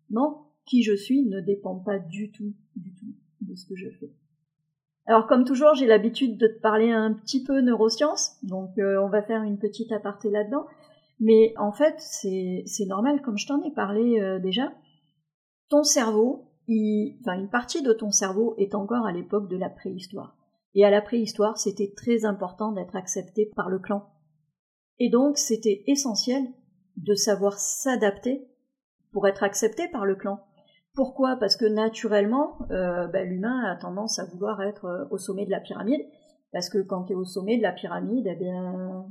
non, 0.09 0.46
qui 0.67 0.83
je 0.83 0.95
suis 0.95 1.23
ne 1.23 1.39
dépend 1.39 1.75
pas 1.75 1.97
du 1.97 2.31
tout, 2.31 2.53
du 2.75 2.93
tout 2.93 3.15
de 3.41 3.55
ce 3.55 3.65
que 3.65 3.75
je 3.75 3.89
fais. 3.89 4.11
Alors 5.05 5.25
comme 5.25 5.45
toujours, 5.45 5.73
j'ai 5.73 5.87
l'habitude 5.87 6.37
de 6.37 6.47
te 6.47 6.59
parler 6.59 6.91
un 6.91 7.13
petit 7.13 7.43
peu 7.43 7.61
neurosciences, 7.61 8.37
donc 8.43 8.77
euh, 8.77 9.01
on 9.01 9.09
va 9.09 9.23
faire 9.23 9.43
une 9.43 9.57
petite 9.57 9.91
aparté 9.91 10.29
là-dedans. 10.29 10.65
Mais 11.19 11.53
en 11.57 11.71
fait, 11.71 11.95
c'est 11.97 12.85
normal, 12.85 13.23
comme 13.23 13.39
je 13.39 13.47
t'en 13.47 13.63
ai 13.63 13.71
parlé 13.71 14.39
déjà, 14.39 14.71
ton 15.67 15.83
cerveau, 15.83 16.51
enfin 17.21 17.39
une 17.39 17.49
partie 17.49 17.81
de 17.81 17.91
ton 17.91 18.11
cerveau 18.11 18.53
est 18.59 18.75
encore 18.75 19.07
à 19.07 19.11
l'époque 19.11 19.49
de 19.49 19.57
la 19.57 19.69
préhistoire. 19.69 20.37
Et 20.75 20.85
à 20.85 20.91
la 20.91 21.01
préhistoire, 21.01 21.57
c'était 21.57 21.91
très 21.95 22.23
important 22.23 22.71
d'être 22.71 22.95
accepté 22.95 23.51
par 23.55 23.67
le 23.67 23.79
clan. 23.79 24.07
Et 24.99 25.09
donc, 25.09 25.37
c'était 25.37 25.83
essentiel 25.87 26.43
de 26.97 27.15
savoir 27.15 27.57
s'adapter 27.59 28.47
pour 29.11 29.27
être 29.27 29.43
accepté 29.43 29.87
par 29.87 30.05
le 30.05 30.15
clan. 30.15 30.39
Pourquoi? 30.97 31.35
Parce 31.35 31.55
que 31.55 31.65
naturellement, 31.65 32.57
euh, 32.71 33.05
bah, 33.05 33.23
l'humain 33.23 33.63
a 33.65 33.75
tendance 33.75 34.17
à 34.17 34.25
vouloir 34.25 34.63
être 34.63 34.85
euh, 34.85 35.05
au 35.11 35.19
sommet 35.19 35.45
de 35.45 35.51
la 35.51 35.59
pyramide. 35.59 36.01
Parce 36.51 36.69
que 36.69 36.79
quand 36.79 37.03
tu 37.03 37.13
es 37.13 37.15
au 37.15 37.23
sommet 37.23 37.55
de 37.55 37.61
la 37.61 37.71
pyramide, 37.71 38.25
eh 38.27 38.33
bien, 38.33 39.05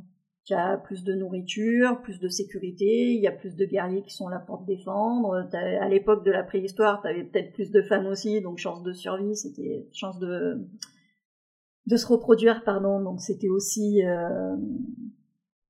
tu 0.45 0.53
as 0.53 0.79
plus 0.79 1.05
de 1.05 1.15
nourriture, 1.15 2.03
plus 2.03 2.19
de 2.19 2.29
sécurité, 2.29 3.13
il 3.15 3.21
y 3.21 3.29
a 3.29 3.31
plus 3.31 3.55
de 3.55 3.65
guerriers 3.65 4.03
qui 4.03 4.13
sont 4.13 4.27
là 4.27 4.41
pour 4.41 4.63
te 4.63 4.67
défendre. 4.67 5.47
À 5.55 5.89
l'époque 5.89 6.25
de 6.25 6.33
la 6.33 6.43
préhistoire, 6.43 7.03
tu 7.03 7.09
avais 7.09 7.23
peut-être 7.23 7.53
plus 7.53 7.71
de 7.71 7.81
femmes 7.83 8.07
aussi, 8.07 8.41
donc 8.41 8.59
chance 8.59 8.83
de 8.83 8.93
survie, 8.93 9.37
c'était 9.37 9.87
chance 9.93 10.19
de 10.19 10.67
de 11.87 11.97
se 11.97 12.07
reproduire, 12.09 12.65
pardon. 12.65 13.01
Donc 13.01 13.21
c'était 13.21 13.49
aussi 13.49 14.05
euh, 14.05 14.57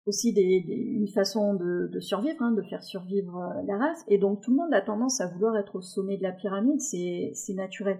aussi 0.06 0.32
des, 0.32 0.64
une 0.68 1.08
façon 1.08 1.54
de, 1.54 1.90
de 1.92 2.00
survivre, 2.00 2.40
hein, 2.40 2.52
de 2.52 2.62
faire 2.62 2.82
survivre 2.82 3.36
euh, 3.36 3.62
la 3.66 3.76
race. 3.76 4.04
Et 4.08 4.18
donc 4.18 4.40
tout 4.40 4.52
le 4.52 4.56
monde 4.56 4.72
a 4.72 4.80
tendance 4.80 5.20
à 5.20 5.26
vouloir 5.28 5.56
être 5.56 5.76
au 5.76 5.82
sommet 5.82 6.16
de 6.16 6.22
la 6.22 6.32
pyramide, 6.32 6.80
c'est 6.80 7.32
c'est 7.34 7.54
naturel. 7.54 7.98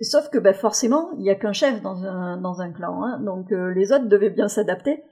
Sauf 0.00 0.30
que 0.30 0.38
bah, 0.38 0.54
forcément, 0.54 1.10
il 1.12 1.22
n'y 1.22 1.30
a 1.30 1.34
qu'un 1.34 1.52
chef 1.52 1.82
dans 1.82 2.04
un 2.04 2.40
dans 2.40 2.60
un 2.60 2.72
clan, 2.72 3.02
hein, 3.02 3.20
donc 3.20 3.52
euh, 3.52 3.74
les 3.74 3.92
autres 3.92 4.08
devaient 4.08 4.30
bien 4.30 4.48
s'adapter 4.48 5.02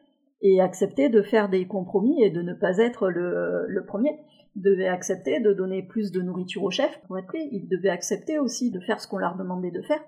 et 0.40 0.60
accepter 0.60 1.08
de 1.08 1.20
faire 1.20 1.48
des 1.48 1.66
compromis 1.66 2.22
et 2.22 2.30
de 2.30 2.42
ne 2.42 2.54
pas 2.54 2.78
être 2.78 3.08
le, 3.08 3.66
le 3.66 3.84
premier. 3.84 4.20
Ils 4.54 4.62
devaient 4.62 4.88
accepter 4.88 5.40
de 5.40 5.52
donner 5.52 5.82
plus 5.82 6.12
de 6.12 6.22
nourriture 6.22 6.62
au 6.62 6.70
chef 6.70 7.00
pour 7.06 7.18
être 7.18 7.26
pris. 7.26 7.48
Ils 7.50 7.68
devaient 7.68 7.90
accepter 7.90 8.38
aussi 8.38 8.70
de 8.70 8.80
faire 8.80 9.00
ce 9.00 9.08
qu'on 9.08 9.18
leur 9.18 9.36
demandait 9.36 9.72
de 9.72 9.82
faire. 9.82 10.00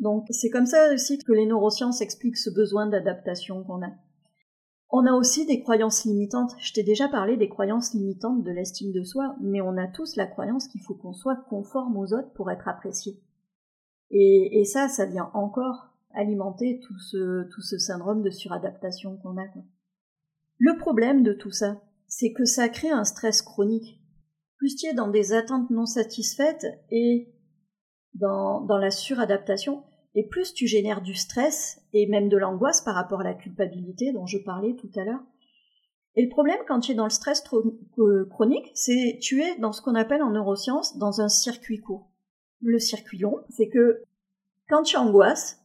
Donc 0.00 0.26
c'est 0.30 0.50
comme 0.50 0.66
ça 0.66 0.92
aussi 0.92 1.18
que 1.18 1.32
les 1.32 1.46
neurosciences 1.46 2.00
expliquent 2.00 2.36
ce 2.36 2.50
besoin 2.50 2.88
d'adaptation 2.88 3.62
qu'on 3.64 3.82
a. 3.82 3.90
On 4.90 5.04
a 5.06 5.12
aussi 5.12 5.44
des 5.44 5.60
croyances 5.60 6.04
limitantes. 6.04 6.52
Je 6.58 6.72
t'ai 6.72 6.82
déjà 6.82 7.08
parlé 7.08 7.36
des 7.36 7.48
croyances 7.48 7.92
limitantes 7.92 8.42
de 8.42 8.50
l'estime 8.50 8.92
de 8.92 9.02
soi, 9.02 9.36
mais 9.40 9.60
on 9.60 9.76
a 9.76 9.86
tous 9.86 10.16
la 10.16 10.26
croyance 10.26 10.66
qu'il 10.68 10.80
faut 10.80 10.94
qu'on 10.94 11.12
soit 11.12 11.44
conforme 11.50 11.96
aux 11.96 12.14
autres 12.14 12.32
pour 12.34 12.50
être 12.50 12.68
apprécié. 12.68 13.20
Et, 14.10 14.64
ça, 14.64 14.88
ça 14.88 15.04
vient 15.04 15.30
encore 15.34 15.90
alimenter 16.14 16.80
tout 16.80 16.98
ce, 16.98 17.46
tout 17.50 17.60
ce 17.60 17.76
syndrome 17.76 18.22
de 18.22 18.30
suradaptation 18.30 19.18
qu'on 19.18 19.36
a. 19.36 19.44
Le 20.56 20.78
problème 20.78 21.22
de 21.22 21.34
tout 21.34 21.50
ça, 21.50 21.82
c'est 22.06 22.32
que 22.32 22.46
ça 22.46 22.70
crée 22.70 22.90
un 22.90 23.04
stress 23.04 23.42
chronique. 23.42 24.00
Plus 24.56 24.74
tu 24.74 24.86
es 24.86 24.94
dans 24.94 25.08
des 25.08 25.34
attentes 25.34 25.68
non 25.68 25.84
satisfaites 25.84 26.66
et 26.90 27.34
dans, 28.14 28.62
dans 28.62 28.78
la 28.78 28.90
suradaptation, 28.90 29.84
et 30.14 30.26
plus 30.26 30.54
tu 30.54 30.66
génères 30.66 31.02
du 31.02 31.14
stress 31.14 31.80
et 31.92 32.06
même 32.06 32.28
de 32.28 32.36
l'angoisse 32.36 32.80
par 32.80 32.94
rapport 32.94 33.20
à 33.20 33.24
la 33.24 33.34
culpabilité 33.34 34.12
dont 34.12 34.26
je 34.26 34.38
parlais 34.38 34.74
tout 34.74 34.90
à 34.96 35.04
l'heure. 35.04 35.22
Et 36.16 36.22
le 36.22 36.28
problème 36.28 36.58
quand 36.66 36.80
tu 36.80 36.92
es 36.92 36.94
dans 36.94 37.04
le 37.04 37.10
stress 37.10 37.42
chronique, 38.30 38.70
c'est 38.74 39.18
tu 39.20 39.42
es 39.42 39.56
dans 39.58 39.72
ce 39.72 39.82
qu'on 39.82 39.94
appelle 39.94 40.22
en 40.22 40.30
neurosciences 40.30 40.98
dans 40.98 41.20
un 41.20 41.28
circuit 41.28 41.80
court. 41.80 42.08
Le 42.60 42.78
circuit 42.78 43.18
long, 43.18 43.38
c'est 43.50 43.68
que 43.68 44.02
quand 44.68 44.82
tu 44.82 44.96
angoisses, 44.96 45.60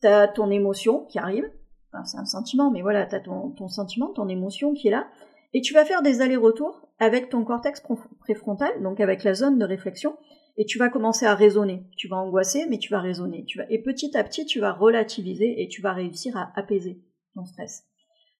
t'as 0.00 0.28
ton 0.28 0.50
émotion 0.50 1.04
qui 1.06 1.18
arrive, 1.18 1.50
enfin, 1.92 2.04
c'est 2.04 2.18
un 2.18 2.24
sentiment, 2.24 2.70
mais 2.70 2.82
voilà, 2.82 3.04
tu 3.06 3.16
as 3.16 3.20
ton, 3.20 3.50
ton 3.50 3.68
sentiment, 3.68 4.12
ton 4.12 4.28
émotion 4.28 4.74
qui 4.74 4.88
est 4.88 4.92
là, 4.92 5.08
et 5.52 5.60
tu 5.60 5.74
vas 5.74 5.84
faire 5.84 6.02
des 6.02 6.20
allers-retours 6.20 6.88
avec 6.98 7.28
ton 7.28 7.44
cortex 7.44 7.82
préfrontal, 8.20 8.70
donc 8.82 9.00
avec 9.00 9.24
la 9.24 9.34
zone 9.34 9.58
de 9.58 9.64
réflexion, 9.64 10.16
et 10.60 10.66
tu 10.66 10.78
vas 10.78 10.90
commencer 10.90 11.24
à 11.24 11.34
raisonner. 11.34 11.86
Tu 11.96 12.06
vas 12.06 12.18
angoisser, 12.18 12.66
mais 12.68 12.76
tu 12.76 12.90
vas 12.90 13.00
raisonner. 13.00 13.46
Tu 13.46 13.56
vas... 13.56 13.64
Et 13.70 13.82
petit 13.82 14.14
à 14.14 14.22
petit, 14.22 14.44
tu 14.44 14.60
vas 14.60 14.74
relativiser 14.74 15.62
et 15.62 15.68
tu 15.68 15.80
vas 15.80 15.94
réussir 15.94 16.36
à 16.36 16.52
apaiser 16.54 17.00
ton 17.34 17.46
stress. 17.46 17.86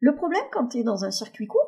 Le 0.01 0.15
problème 0.15 0.45
quand 0.53 0.69
tu 0.69 0.79
es 0.81 0.83
dans 0.83 1.07
un 1.07 1.11
circuit 1.11 1.47
court, 1.47 1.67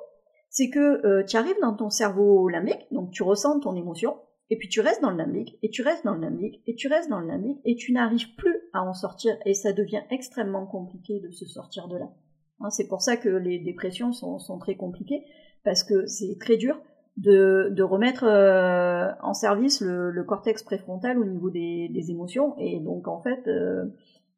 c'est 0.50 0.68
que 0.68 1.06
euh, 1.06 1.24
tu 1.24 1.38
arrives 1.38 1.58
dans 1.62 1.72
ton 1.72 1.88
cerveau 1.88 2.50
limbique, 2.50 2.86
donc 2.90 3.12
tu 3.12 3.22
ressens 3.22 3.60
ton 3.60 3.74
émotion, 3.76 4.18
et 4.50 4.58
puis 4.58 4.68
tu 4.68 4.82
restes 4.82 5.00
dans 5.00 5.10
le 5.10 5.16
limbique, 5.16 5.58
et 5.62 5.70
tu 5.70 5.80
restes 5.80 6.04
dans 6.04 6.16
le 6.16 6.20
limbique, 6.20 6.60
et 6.66 6.74
tu 6.74 6.86
restes 6.86 7.08
dans 7.08 7.20
le 7.20 7.28
limbique, 7.28 7.60
et 7.64 7.74
tu 7.74 7.92
n'arrives 7.92 8.34
plus 8.34 8.58
à 8.74 8.82
en 8.82 8.92
sortir, 8.92 9.34
et 9.46 9.54
ça 9.54 9.72
devient 9.72 10.02
extrêmement 10.10 10.66
compliqué 10.66 11.20
de 11.20 11.30
se 11.30 11.46
sortir 11.46 11.88
de 11.88 11.96
là. 11.96 12.12
Hein, 12.60 12.68
c'est 12.68 12.88
pour 12.88 13.00
ça 13.00 13.16
que 13.16 13.30
les 13.30 13.58
dépressions 13.58 14.12
sont, 14.12 14.38
sont 14.38 14.58
très 14.58 14.76
compliquées, 14.76 15.24
parce 15.64 15.82
que 15.82 16.04
c'est 16.04 16.36
très 16.38 16.58
dur 16.58 16.78
de, 17.16 17.68
de 17.70 17.82
remettre 17.82 18.24
euh, 18.24 19.10
en 19.22 19.34
service 19.34 19.80
le, 19.80 20.10
le, 20.10 20.24
cortex 20.24 20.62
préfrontal 20.62 21.18
au 21.18 21.24
niveau 21.24 21.50
des, 21.50 21.88
des, 21.88 22.10
émotions, 22.10 22.54
et 22.58 22.80
donc 22.80 23.06
en 23.06 23.20
fait, 23.20 23.46
euh, 23.48 23.84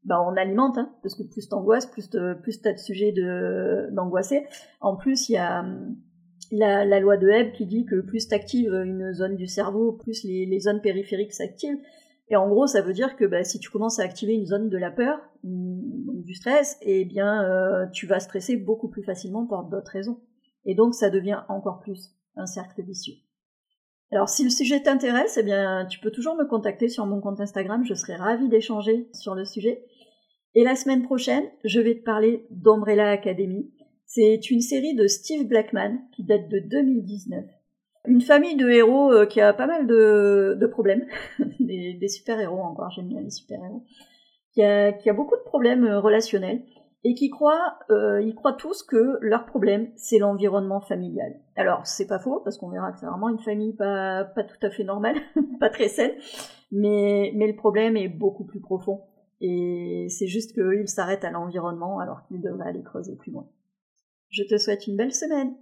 bah 0.05 0.21
on 0.27 0.37
alimente, 0.37 0.77
hein, 0.79 0.93
parce 1.03 1.15
que 1.15 1.23
plus 1.23 1.49
t'angoisses, 1.49 1.87
plus 1.87 2.11
plus 2.43 2.61
t'as 2.61 2.73
de 2.73 2.79
sujets 2.79 3.15
d'angoisser. 3.93 4.47
En 4.81 4.97
plus, 4.97 5.29
il 5.29 5.33
y 5.33 5.39
a 5.39 5.65
la, 6.51 6.85
la, 6.85 7.01
loi 7.01 7.17
de 7.17 7.29
Hebb 7.29 7.53
qui 7.53 7.67
dit 7.67 7.87
que 7.87 8.01
plus 8.01 8.29
t'actives 8.29 8.75
une 8.75 9.13
zone 9.13 9.37
du 9.37 9.47
cerveau, 9.47 9.93
plus 9.93 10.25
les, 10.25 10.45
les 10.47 10.61
zones 10.61 10.81
périphériques 10.81 11.33
s'activent. 11.33 11.79
Et 12.29 12.37
en 12.37 12.49
gros, 12.49 12.67
ça 12.67 12.81
veut 12.81 12.93
dire 12.93 13.17
que 13.17 13.25
bah, 13.25 13.45
si 13.45 13.59
tu 13.59 13.71
commences 13.71 13.99
à 13.99 14.03
activer 14.03 14.35
une 14.35 14.47
zone 14.47 14.69
de 14.71 14.79
la 14.79 14.91
peur, 14.91 15.21
du 15.43 16.35
stress, 16.35 16.79
eh 16.83 17.05
bien, 17.05 17.45
euh, 17.45 17.87
tu 17.93 18.07
vas 18.07 18.19
stresser 18.19 18.57
beaucoup 18.57 18.89
plus 18.89 19.03
facilement 19.03 19.47
pour 19.47 19.65
d'autres 19.65 19.91
raisons. 19.91 20.21
Et 20.65 20.75
donc, 20.75 20.95
ça 20.95 21.11
devient 21.11 21.43
encore 21.49 21.81
plus 21.81 22.17
un 22.37 22.47
cercle 22.47 22.83
vicieux. 22.83 23.15
Alors, 24.11 24.29
si 24.29 24.45
le 24.45 24.51
sujet 24.51 24.81
t'intéresse, 24.81 25.39
eh 25.39 25.43
bien, 25.43 25.87
tu 25.87 25.99
peux 25.99 26.11
toujours 26.11 26.37
me 26.37 26.45
contacter 26.45 26.89
sur 26.89 27.07
mon 27.07 27.21
compte 27.21 27.41
Instagram. 27.41 27.85
Je 27.85 27.95
serai 27.95 28.15
ravie 28.15 28.49
d'échanger 28.49 29.09
sur 29.13 29.35
le 29.35 29.45
sujet. 29.45 29.85
Et 30.55 30.63
la 30.63 30.77
semaine 30.77 31.03
prochaine, 31.03 31.45
je 31.65 31.81
vais 31.81 31.97
te 31.97 32.05
parler 32.05 32.47
d'Umbrella 32.51 33.11
Academy. 33.11 33.73
C'est 34.07 34.51
une 34.51 34.61
série 34.61 34.95
de 34.95 35.09
Steve 35.09 35.49
Blackman 35.49 35.99
qui 36.13 36.23
date 36.23 36.49
de 36.49 36.61
2019. 36.61 37.45
Une 38.07 38.21
famille 38.21 38.55
de 38.55 38.69
héros 38.69 39.11
euh, 39.13 39.27
qui 39.27 39.41
a 39.41 39.53
pas 39.53 39.67
mal 39.67 39.87
de, 39.87 40.67
problèmes, 40.71 41.07
des, 41.59 42.09
super-héros 42.09 42.61
encore, 42.61 42.91
j'aime 42.91 43.09
bien 43.09 43.23
les 43.23 43.31
super-héros, 43.31 43.83
qui 44.53 44.63
a, 44.63 44.93
qui 44.93 45.09
a 45.09 45.15
beaucoup 45.15 45.37
de 45.37 45.43
problèmes 45.43 45.85
euh, 45.85 46.01
relationnels 46.01 46.63
et 47.05 47.15
qui 47.15 47.29
croient, 47.29 47.79
euh, 47.91 48.21
ils 48.23 48.35
croient 48.35 48.55
tous 48.55 48.83
que 48.83 49.19
leur 49.21 49.45
problème 49.45 49.89
c'est 49.97 50.19
l'environnement 50.19 50.81
familial. 50.81 51.39
Alors 51.55 51.87
c'est 51.87 52.07
pas 52.07 52.19
faux 52.19 52.41
parce 52.41 52.57
qu'on 52.57 52.71
verra 52.71 52.93
que 52.93 52.99
c'est 52.99 53.07
vraiment 53.07 53.29
une 53.29 53.39
famille 53.39 53.75
pas, 53.75 54.25
pas 54.25 54.43
tout 54.43 54.57
à 54.63 54.71
fait 54.71 54.85
normale, 54.85 55.17
pas 55.61 55.69
très 55.69 55.89
saine, 55.89 56.13
mais, 56.73 57.33
mais 57.37 57.47
le 57.47 57.57
problème 57.57 57.97
est 57.97 58.09
beaucoup 58.09 58.45
plus 58.45 58.61
profond. 58.61 59.03
Et 59.41 60.07
c'est 60.09 60.27
juste 60.27 60.55
qu'ils 60.55 60.89
s'arrêtent 60.89 61.25
à 61.25 61.31
l'environnement 61.31 61.99
alors 61.99 62.23
qu'ils 62.27 62.41
devraient 62.41 62.69
aller 62.69 62.83
creuser 62.83 63.15
plus 63.15 63.33
loin. 63.33 63.47
Je 64.31 64.43
te 64.43 64.57
souhaite 64.57 64.87
une 64.87 64.97
belle 64.97 65.13
semaine. 65.13 65.55